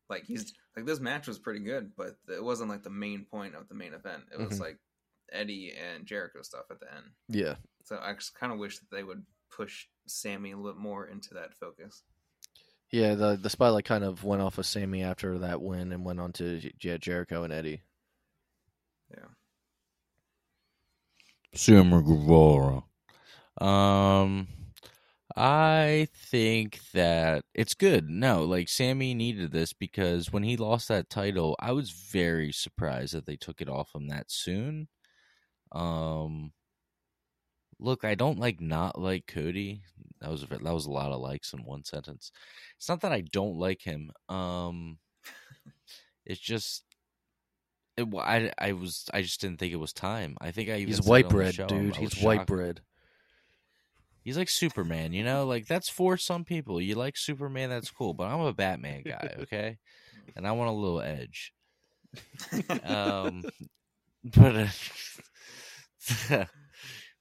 [0.09, 3.55] Like he's like this match was pretty good, but it wasn't like the main point
[3.55, 4.23] of the main event.
[4.33, 4.61] It was Mhm.
[4.61, 4.79] like
[5.31, 7.05] Eddie and Jericho stuff at the end.
[7.27, 7.55] Yeah.
[7.83, 11.33] So I just kind of wish that they would push Sammy a little more into
[11.35, 12.03] that focus.
[12.91, 16.19] Yeah, the the spotlight kind of went off of Sammy after that win and went
[16.19, 17.83] on to yeah, Jericho and Eddie.
[19.11, 19.25] Yeah.
[21.53, 22.83] Sammy Guevara.
[23.61, 24.47] Um,
[25.35, 28.09] I think that it's good.
[28.09, 33.13] No, like Sammy needed this because when he lost that title, I was very surprised
[33.13, 34.87] that they took it off him that soon.
[35.71, 36.53] Um,
[37.79, 39.81] look, I don't like not like Cody.
[40.21, 42.31] That was a, that was a lot of likes in one sentence.
[42.77, 44.11] It's not that I don't like him.
[44.27, 44.97] Um,
[46.25, 46.83] it's just.
[47.97, 50.37] It, I I was I just didn't think it was time.
[50.39, 51.97] I think I even He's white bread, show, dude.
[51.97, 52.81] I He's white bread.
[54.23, 56.81] He's like Superman, you know, like that's for some people.
[56.81, 59.77] You like Superman, that's cool, but I'm a Batman guy, okay?
[60.35, 61.53] And I want a little edge.
[62.83, 63.43] Um,
[64.23, 64.55] but
[66.29, 66.45] uh,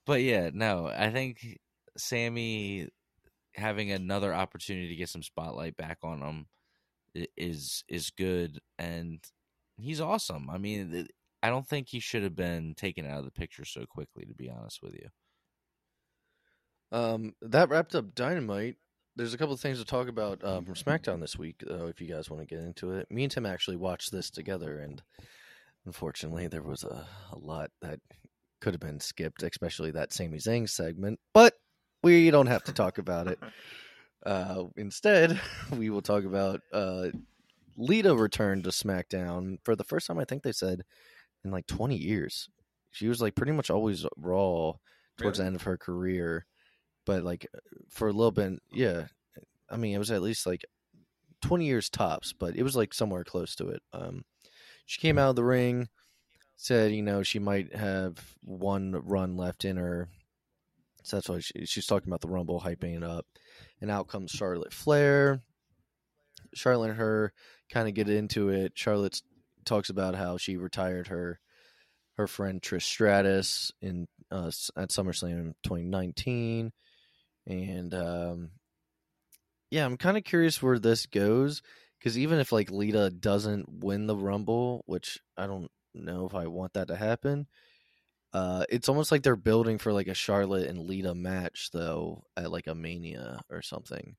[0.08, 1.58] but yeah, no, I think
[1.98, 2.88] Sammy
[3.54, 6.46] having another opportunity to get some spotlight back on him
[7.36, 9.22] is is good, and
[9.76, 10.48] he's awesome.
[10.48, 11.08] I mean,
[11.42, 14.24] I don't think he should have been taken out of the picture so quickly.
[14.24, 15.08] To be honest with you.
[16.90, 18.76] Um, that wrapped up Dynamite.
[19.14, 21.86] There's a couple of things to talk about um, from SmackDown this week, though.
[21.86, 24.78] If you guys want to get into it, me and Tim actually watched this together,
[24.78, 25.02] and
[25.84, 28.00] unfortunately, there was a, a lot that
[28.60, 31.18] could have been skipped, especially that Sami Zayn segment.
[31.32, 31.54] But
[32.02, 33.38] we don't have to talk about it.
[34.26, 35.40] Uh, instead,
[35.76, 37.06] we will talk about uh,
[37.76, 40.18] Lita returned to SmackDown for the first time.
[40.18, 40.82] I think they said
[41.44, 42.48] in like 20 years.
[42.90, 44.72] She was like pretty much always Raw
[45.18, 46.46] towards the end of her career,
[47.06, 47.46] but like
[47.90, 49.06] for a little bit, yeah.
[49.70, 50.64] I mean, it was at least like
[51.42, 53.82] 20 years tops, but it was like somewhere close to it.
[53.92, 54.24] Um,
[54.86, 55.88] she came out of the ring,
[56.58, 60.08] said you know she might have one run left in her.
[61.04, 63.24] So that's why she, she's talking about the Rumble, hyping it up.
[63.80, 65.40] And out comes Charlotte Flair.
[66.52, 67.32] Charlotte and her
[67.70, 68.72] kind of get into it.
[68.74, 69.22] Charlotte
[69.64, 71.40] talks about how she retired her
[72.16, 76.72] her friend Trish Stratus in uh, at SummerSlam 2019,
[77.46, 78.50] and um,
[79.70, 81.62] yeah, I'm kind of curious where this goes
[81.98, 85.70] because even if like Lita doesn't win the Rumble, which I don't
[86.04, 87.46] know if I want that to happen,
[88.32, 92.52] uh, it's almost like they're building for like a Charlotte and Lita match though at
[92.52, 94.16] like a Mania or something.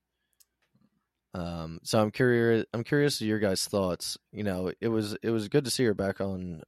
[1.32, 2.66] Um, so I'm curious.
[2.74, 4.18] I'm curious to your guys' thoughts.
[4.32, 6.62] You know, it was it was good to see her back on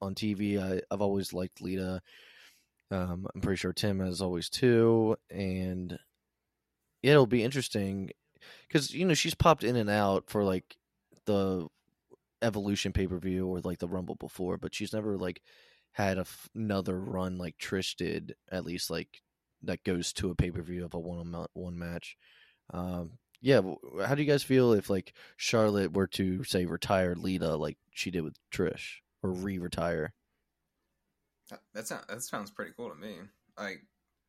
[0.00, 0.60] on TV.
[0.62, 2.00] I, I've always liked Lita.
[2.90, 5.98] Um, I'm pretty sure Tim has always too, and
[7.02, 8.10] it'll be interesting
[8.68, 10.76] because you know she's popped in and out for like
[11.26, 11.66] the
[12.42, 15.42] Evolution pay per view or like the Rumble before, but she's never like
[15.92, 16.24] had
[16.54, 18.34] another run like Trish did.
[18.50, 19.22] At least like
[19.62, 22.16] that goes to a pay per view of a one on one match.
[22.70, 23.60] Um, yeah,
[24.04, 28.10] how do you guys feel if like Charlotte were to say retire Lita like she
[28.10, 30.12] did with Trish or re-retire?
[31.50, 33.16] That, that sounds that sounds pretty cool to me.
[33.58, 33.82] Like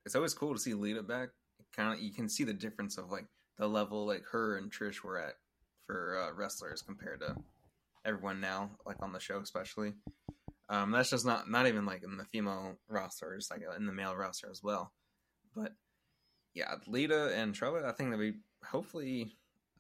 [0.06, 1.30] it's always cool to see Lita back.
[1.76, 3.26] Kind of you can see the difference of like
[3.58, 5.34] the level like her and Trish were at
[5.86, 7.36] for uh, wrestlers compared to
[8.10, 9.94] everyone now, like on the show especially.
[10.68, 13.94] Um, that's just not not even like in the female roster, just like in the
[13.94, 14.92] male roster as well.
[15.56, 15.74] But
[16.54, 17.86] yeah, Lita and Charlotte.
[17.86, 19.34] I think that we hopefully,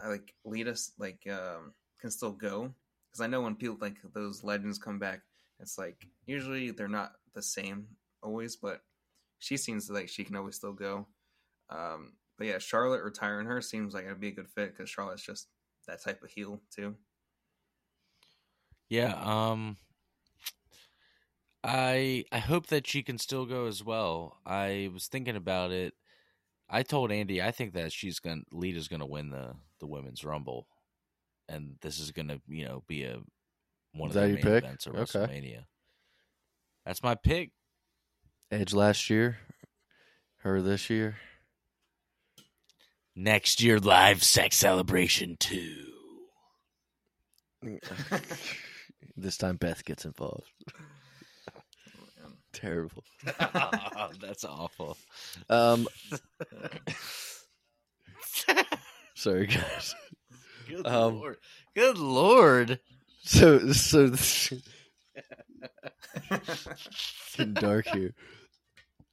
[0.03, 2.73] like Lita like um, can still go
[3.09, 5.21] because I know when people like those legends come back,
[5.59, 7.87] it's like usually they're not the same
[8.23, 8.81] always, but
[9.39, 11.07] she seems like she can always still go.
[11.69, 15.25] Um, but yeah, Charlotte retiring her seems like it'd be a good fit because Charlotte's
[15.25, 15.47] just
[15.87, 16.95] that type of heel too.
[18.89, 19.77] Yeah, um
[21.63, 24.37] I I hope that she can still go as well.
[24.45, 25.93] I was thinking about it.
[26.69, 30.67] I told Andy I think that she's gonna Lita's gonna win the the women's rumble.
[31.49, 33.19] And this is gonna, you know, be a
[33.93, 34.63] one Is of the your main pick?
[34.63, 35.27] events of Okay.
[35.27, 35.65] WrestleMania.
[36.85, 37.51] That's my pick.
[38.51, 39.39] Edge last year,
[40.39, 41.17] her this year.
[43.15, 45.85] Next year live sex celebration two.
[49.17, 50.49] this time Beth gets involved.
[52.53, 53.03] Terrible.
[54.21, 54.97] That's awful.
[55.49, 55.87] Um,
[59.15, 59.95] sorry guys.
[60.67, 61.37] Good Um, lord.
[61.75, 62.79] Good lord.
[63.23, 64.07] So so
[67.37, 68.13] getting dark here.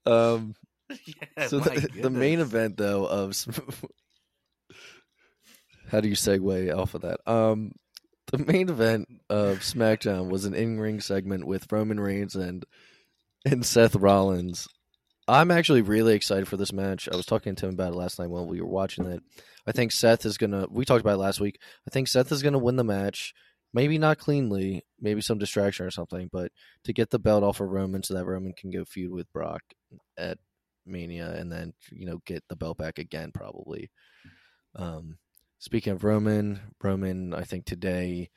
[0.07, 0.55] Um,
[1.37, 3.35] Yeah, so the, the main event though of
[5.91, 7.21] how do you segue off of that?
[7.31, 7.73] Um,
[8.33, 12.65] the main event of SmackDown was an in-ring segment with Roman Reigns and
[13.45, 14.67] and Seth Rollins.
[15.29, 17.09] I'm actually really excited for this match.
[17.13, 19.23] I was talking to him about it last night while we were watching it.
[19.67, 20.67] I think Seth is gonna.
[20.71, 21.61] We talked about it last week.
[21.87, 23.35] I think Seth is gonna win the match.
[23.73, 26.51] Maybe not cleanly, maybe some distraction or something, but
[26.85, 29.63] to get the belt off of Roman so that Roman can go feud with Brock
[30.17, 30.39] at
[30.87, 33.91] Mania and then you know get the belt back again probably.
[34.77, 35.19] Um,
[35.59, 38.31] speaking of Roman, Roman I think today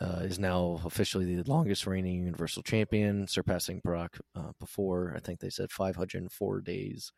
[0.00, 5.12] uh, is now officially the longest reigning Universal Champion, surpassing Brock uh, before.
[5.16, 7.12] I think they said 504 days.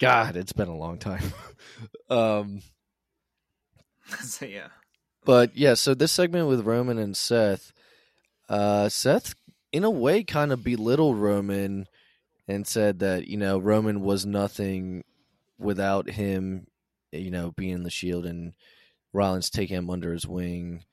[0.00, 1.32] God, it's been a long time.
[2.10, 2.62] um,
[4.20, 4.68] so yeah,
[5.24, 7.72] but yeah, so this segment with Roman and Seth,
[8.48, 9.34] uh, Seth
[9.72, 11.86] in a way kind of belittled Roman
[12.48, 15.04] and said that you know Roman was nothing
[15.58, 16.66] without him,
[17.12, 18.54] you know, being in the Shield and
[19.12, 20.84] Rollins taking him under his wing.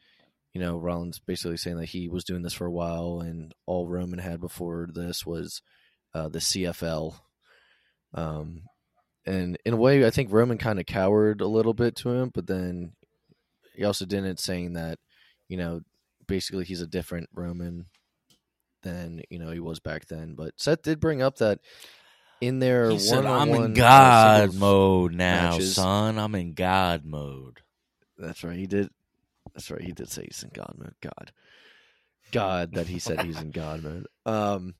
[0.53, 3.88] You know, Rollins basically saying that he was doing this for a while, and all
[3.88, 5.61] Roman had before this was
[6.13, 7.15] uh, the CFL.
[8.13, 8.63] Um,
[9.26, 12.32] and in a way, I think Roman kind of cowered a little bit to him,
[12.34, 12.93] but then
[13.76, 14.97] he also didn't saying that,
[15.47, 15.82] you know,
[16.28, 17.86] basically he's a different Roman
[18.82, 20.36] than you know he was back then.
[20.36, 21.59] But Seth did bring up that
[22.42, 26.18] in their He said, "I'm in God mode now, matches- son.
[26.18, 27.62] I'm in God mode."
[28.18, 28.58] That's right.
[28.58, 28.90] He did.
[29.54, 29.82] That's right.
[29.82, 30.96] He did say he's in God mode.
[31.02, 31.32] God,
[32.32, 34.08] God, that he said he's in God mode.
[34.26, 34.76] Um,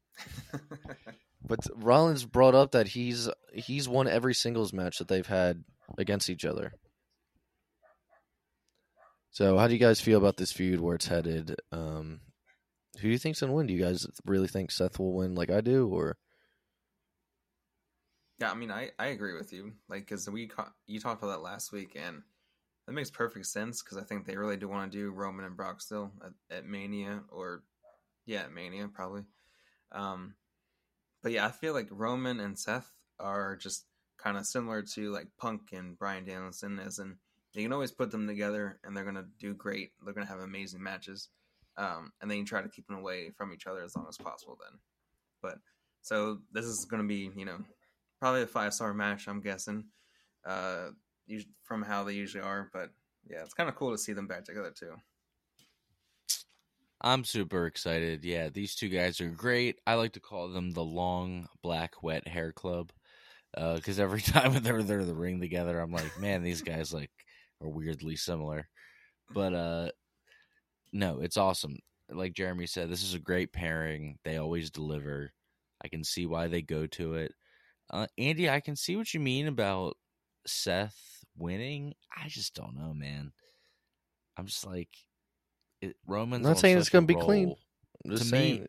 [1.45, 5.64] but Rollins brought up that he's he's won every singles match that they've had
[5.97, 6.74] against each other.
[9.32, 10.80] So, how do you guys feel about this feud?
[10.80, 11.55] Where it's headed?
[11.72, 12.22] Um,
[12.97, 13.68] who do you think's gonna win?
[13.68, 16.18] Do you guys really think Seth will win, like I do, or
[18.39, 18.51] yeah.
[18.51, 19.73] I mean, I I agree with you.
[19.87, 20.49] Like, because we
[20.87, 22.21] you talked about that last week, and
[22.85, 23.81] that makes perfect sense.
[23.81, 26.65] Because I think they really do want to do Roman and Brock still at, at
[26.65, 27.63] Mania, or
[28.25, 29.23] yeah, at Mania probably.
[29.91, 30.35] Um,
[31.21, 33.85] but yeah, I feel like Roman and Seth are just
[34.17, 37.17] kind of similar to like Punk and Bryan Danielson, as in
[37.53, 39.91] you can always put them together and they're gonna do great.
[40.03, 41.29] They're gonna have amazing matches,
[41.77, 44.17] um, and then you try to keep them away from each other as long as
[44.17, 44.57] possible.
[44.61, 44.79] Then,
[45.41, 45.57] but
[46.01, 47.57] so this is gonna be you know
[48.20, 49.28] probably a five star match.
[49.28, 49.86] I'm guessing,
[50.45, 50.89] uh,
[51.63, 52.70] from how they usually are.
[52.74, 52.91] But
[53.30, 54.93] yeah, it's kind of cool to see them back together too.
[57.01, 58.26] I'm super excited.
[58.26, 59.80] Yeah, these two guys are great.
[59.88, 62.91] I like to call them the long black wet hair club
[63.55, 67.11] because every time they're they're in the ring together, I'm like, man, these guys like
[67.61, 68.67] are weirdly similar.
[69.34, 69.91] But uh,
[70.91, 71.78] no, it's awesome.
[72.09, 74.17] Like Jeremy said, this is a great pairing.
[74.24, 75.32] They always deliver.
[75.84, 77.34] I can see why they go to it.
[77.89, 79.97] Uh, Andy, I can see what you mean about
[80.45, 81.93] Seth winning.
[82.15, 83.31] I just don't know, man.
[84.37, 84.89] I'm just like
[85.81, 86.45] it, Roman's.
[86.45, 87.55] I'm not saying it's gonna be clean.
[88.05, 88.61] I'm just To saying?
[88.61, 88.67] me-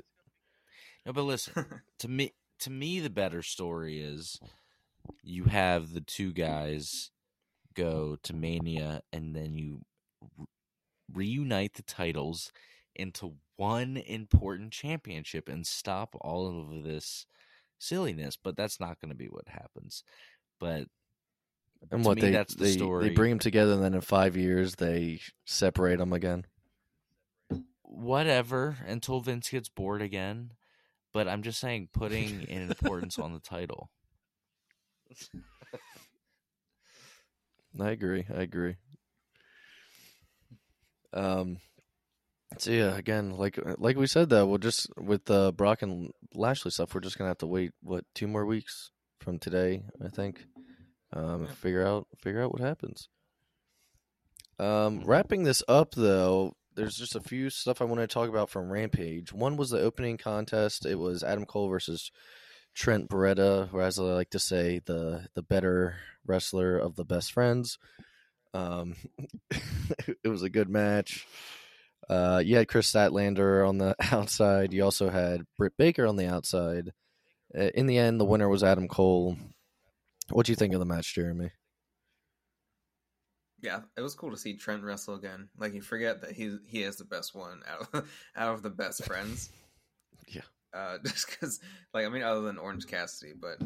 [1.07, 1.53] No, but listen,
[1.99, 4.39] to me, to me, the better story is
[5.23, 7.11] you have the two guys
[7.75, 9.83] go to Mania, and then you
[10.39, 10.47] re-
[11.13, 12.53] reunite the titles
[12.97, 17.27] into one important championship and stop all of this
[17.81, 18.37] silliness.
[18.37, 20.05] But that's not going to be what happens.
[20.61, 20.87] But
[21.91, 23.09] And what me, they that's the they, story.
[23.09, 26.47] they bring them together, and then in five years they separate them again.
[27.83, 30.53] whatever until Vince gets bored again.
[31.13, 33.91] But I'm just saying, putting an importance on the title.
[37.81, 38.27] I agree.
[38.33, 38.77] I agree.
[41.13, 41.59] Um.
[42.59, 46.71] So yeah, again, like like we said, though, we'll just with the Brock and Lashley
[46.71, 48.91] stuff, we're just gonna have to wait what two more weeks
[49.21, 50.45] from today, I think.
[51.13, 51.53] Um, Yeah.
[51.53, 53.09] figure out figure out what happens.
[54.59, 58.51] Um, wrapping this up though, there's just a few stuff I want to talk about
[58.51, 59.33] from Rampage.
[59.33, 60.85] One was the opening contest.
[60.85, 62.11] It was Adam Cole versus
[62.75, 65.97] Trent Beretta, or as I like to say, the the better
[66.27, 67.79] wrestler of the best friends.
[68.53, 68.97] Um,
[69.51, 71.27] it was a good match.
[72.09, 74.73] Uh, you had Kris Statlander on the outside.
[74.73, 76.93] You also had Britt Baker on the outside.
[77.57, 79.37] Uh, In the end, the winner was Adam Cole.
[80.31, 81.51] What do you think of the match, Jeremy?
[83.63, 85.49] Yeah, it was cool to see Trent wrestle again.
[85.59, 88.71] Like you forget that he he is the best one out of out of the
[88.71, 89.51] best friends.
[90.29, 90.43] Yeah.
[90.73, 91.59] Uh, just because,
[91.93, 93.61] like, I mean, other than Orange Cassidy, but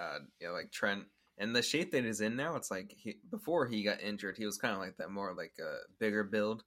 [0.00, 1.04] uh, yeah, like Trent
[1.36, 4.46] and the shape that he's in now, it's like he before he got injured, he
[4.46, 6.62] was kind of like that more like a bigger build,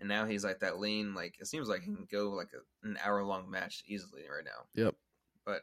[0.00, 1.14] and now he's like that lean.
[1.14, 4.44] Like it seems like he can go like a, an hour long match easily right
[4.44, 4.82] now.
[4.84, 4.94] Yep.
[5.44, 5.62] But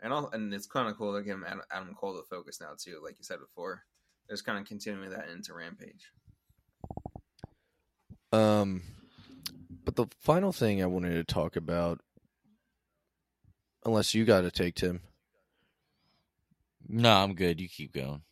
[0.00, 2.60] and all and it's kind of cool to give him Adam, Adam Cole the focus
[2.60, 3.82] now too, like you said before.
[4.28, 6.10] There's kind of continuing that into Rampage.
[8.32, 8.82] Um,
[9.84, 12.00] but the final thing I wanted to talk about,
[13.84, 15.00] unless you got to take Tim.
[16.88, 17.60] No, I'm good.
[17.60, 18.22] You keep going.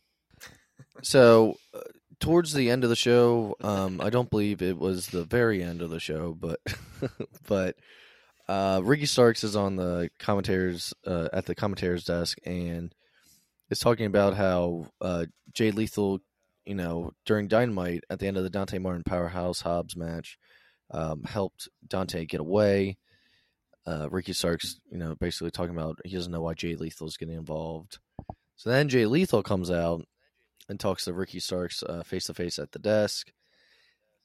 [1.01, 1.79] So, uh,
[2.19, 5.81] towards the end of the show, um, I don't believe it was the very end
[5.81, 6.59] of the show, but
[7.47, 7.75] but
[8.47, 12.93] uh, Ricky Starks is on the commentators uh, at the commentators desk and
[13.69, 16.19] is talking about how uh, Jay Lethal,
[16.65, 20.37] you know, during Dynamite at the end of the Dante Martin Powerhouse Hobbs match,
[20.91, 22.97] um, helped Dante get away.
[23.87, 27.17] Uh, Ricky Starks, you know, basically talking about he doesn't know why Jay Lethal is
[27.17, 27.99] getting involved.
[28.55, 30.05] So then Jay Lethal comes out
[30.69, 33.31] and talks to Ricky Starks face to face at the desk.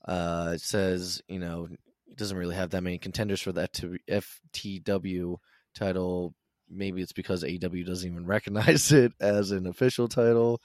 [0.04, 1.68] Uh, it says, you know,
[2.16, 5.36] doesn't really have that many contenders for that FTW
[5.74, 6.34] title.
[6.68, 10.60] Maybe it's because AEW doesn't even recognize it as an official title,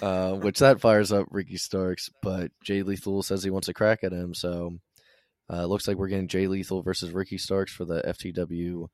[0.00, 2.10] uh, which that fires up Ricky Starks.
[2.22, 4.78] But Jay Lethal says he wants a crack at him, so
[5.50, 8.88] uh, looks like we're getting Jay Lethal versus Ricky Starks for the FTW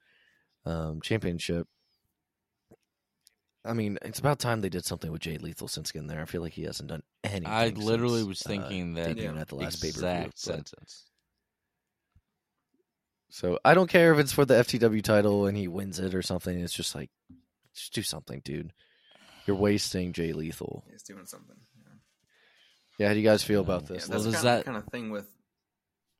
[0.67, 1.67] um, championship.
[3.65, 6.23] I mean, it's about time they did something with Jay Lethal since getting there.
[6.23, 7.47] I feel like he hasn't done anything.
[7.47, 9.35] I literally since, was uh, thinking that Yeah.
[9.35, 10.33] at the last pay per exact view.
[10.37, 11.05] sentence.
[13.31, 16.23] So I don't care if it's for the FTW title and he wins it or
[16.23, 16.59] something.
[16.59, 17.11] It's just like,
[17.75, 18.73] just do something, dude.
[19.47, 20.85] You're wasting Jay Lethal.
[20.91, 21.57] He's doing something.
[21.77, 21.85] Yeah.
[22.99, 24.09] Yeah, how do you guys feel about Yeah, Yeah, this?
[24.09, 25.27] Well, that's does kind, that- kind of thing with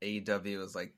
[0.03, 0.93] AEW is like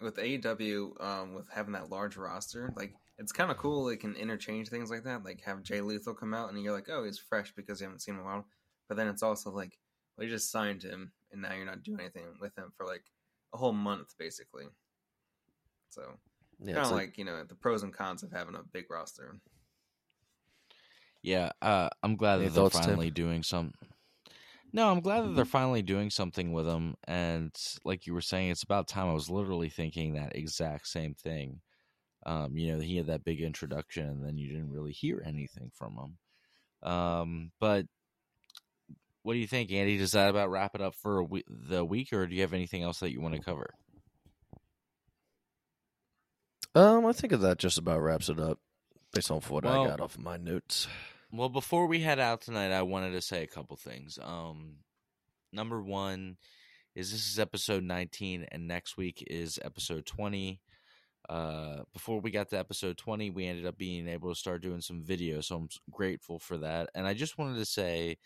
[0.00, 2.72] with AEW um, with having that large roster.
[2.76, 3.84] Like it's kind of cool.
[3.84, 5.24] They can interchange things like that.
[5.24, 8.00] Like have Jay Lethal come out and you're like, oh, he's fresh because you haven't
[8.00, 8.46] seen him in a while.
[8.88, 9.78] But then it's also like,
[10.16, 13.04] well, you just signed him and now you're not doing anything with him for like
[13.54, 14.64] a whole month basically.
[15.90, 16.02] So
[16.58, 18.90] yeah, kind of like- like you know the pros and cons of having a big
[18.90, 19.36] roster.
[21.22, 22.84] Yeah, uh, I'm glad that they're thoughts, Tim?
[22.86, 23.74] finally doing some.
[24.72, 26.96] No, I'm glad that they're finally doing something with him.
[27.06, 27.50] And
[27.84, 29.08] like you were saying, it's about time.
[29.08, 31.60] I was literally thinking that exact same thing.
[32.26, 35.70] Um, you know, he had that big introduction, and then you didn't really hear anything
[35.74, 36.88] from him.
[36.90, 37.86] Um, but
[39.22, 39.96] what do you think, Andy?
[39.98, 42.52] Does that about wrap it up for a we- the week, or do you have
[42.54, 43.74] anything else that you want to cover?
[46.74, 48.58] um, I think that just about wraps it up
[49.12, 50.86] based off what Well- I got off of my notes.
[51.32, 54.18] Well, before we head out tonight, I wanted to say a couple things.
[54.20, 54.78] Um,
[55.52, 56.38] number one
[56.94, 60.60] is this is episode 19, and next week is episode 20.
[61.30, 64.80] Uh, before we got to episode 20, we ended up being able to start doing
[64.80, 66.90] some videos, so I'm grateful for that.
[66.96, 68.18] And I just wanted to say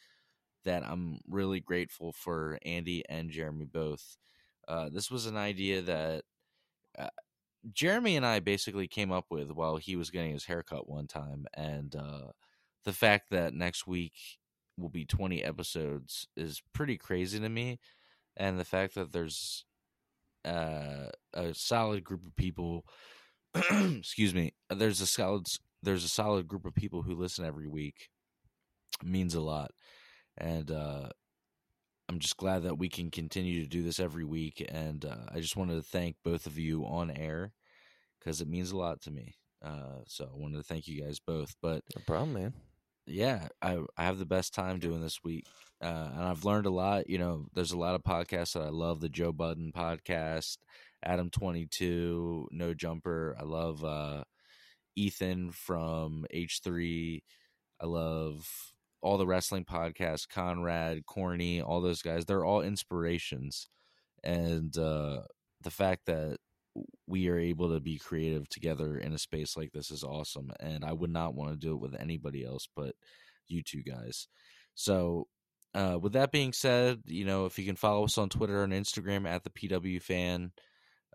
[0.65, 4.17] that I'm really grateful for Andy and Jeremy both.
[4.67, 6.25] Uh, this was an idea that
[6.99, 7.11] uh,
[7.75, 11.45] Jeremy and I basically came up with while he was getting his haircut one time,
[11.53, 12.29] and uh,
[12.85, 14.15] the fact that next week
[14.79, 17.79] will be 20 episodes is pretty crazy to me
[18.37, 19.65] and the fact that there's
[20.45, 22.85] uh, a solid group of people
[23.55, 25.47] excuse me there's a solid
[25.85, 28.09] there's a solid group of people who listen every week.
[29.03, 29.71] Means a lot.
[30.39, 31.09] And uh
[32.09, 35.41] I'm just glad that we can continue to do this every week and uh, I
[35.41, 37.55] just wanted to thank both of you on air
[38.19, 39.37] because it means a lot to me.
[39.65, 42.53] Uh, so I wanted to thank you guys both but No problem, man.
[43.07, 45.47] Yeah, I I have the best time doing this week,
[45.83, 47.09] uh, and I've learned a lot.
[47.09, 49.01] You know, there's a lot of podcasts that I love.
[49.01, 50.59] The Joe Budden podcast,
[51.05, 53.37] Adam Twenty Two, No Jumper.
[53.39, 54.25] I love uh,
[54.97, 57.23] Ethan from H three.
[57.81, 58.49] I love
[59.03, 62.25] all the wrestling podcasts, Conrad, Corny, all those guys.
[62.25, 63.69] They're all inspirations.
[64.23, 65.23] And uh,
[65.61, 66.39] the fact that
[67.07, 70.51] we are able to be creative together in a space like this is awesome.
[70.61, 72.95] And I would not want to do it with anybody else but
[73.47, 74.29] you two guys.
[74.75, 75.29] So,
[75.75, 78.73] uh, with that being said, you know, if you can follow us on Twitter and
[78.73, 80.53] Instagram at the PW fan,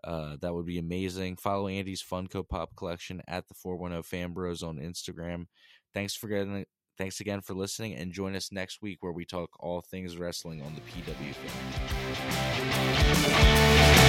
[0.04, 1.36] uh, that would be amazing.
[1.36, 5.46] Follow Andy's Funko Pop collection at the 410 Fan Bros on Instagram.
[5.94, 6.66] Thanks for getting
[6.98, 10.60] thanks again for listening and join us next week where we talk all things wrestling
[10.60, 11.34] on the PW
[13.14, 13.99] fan.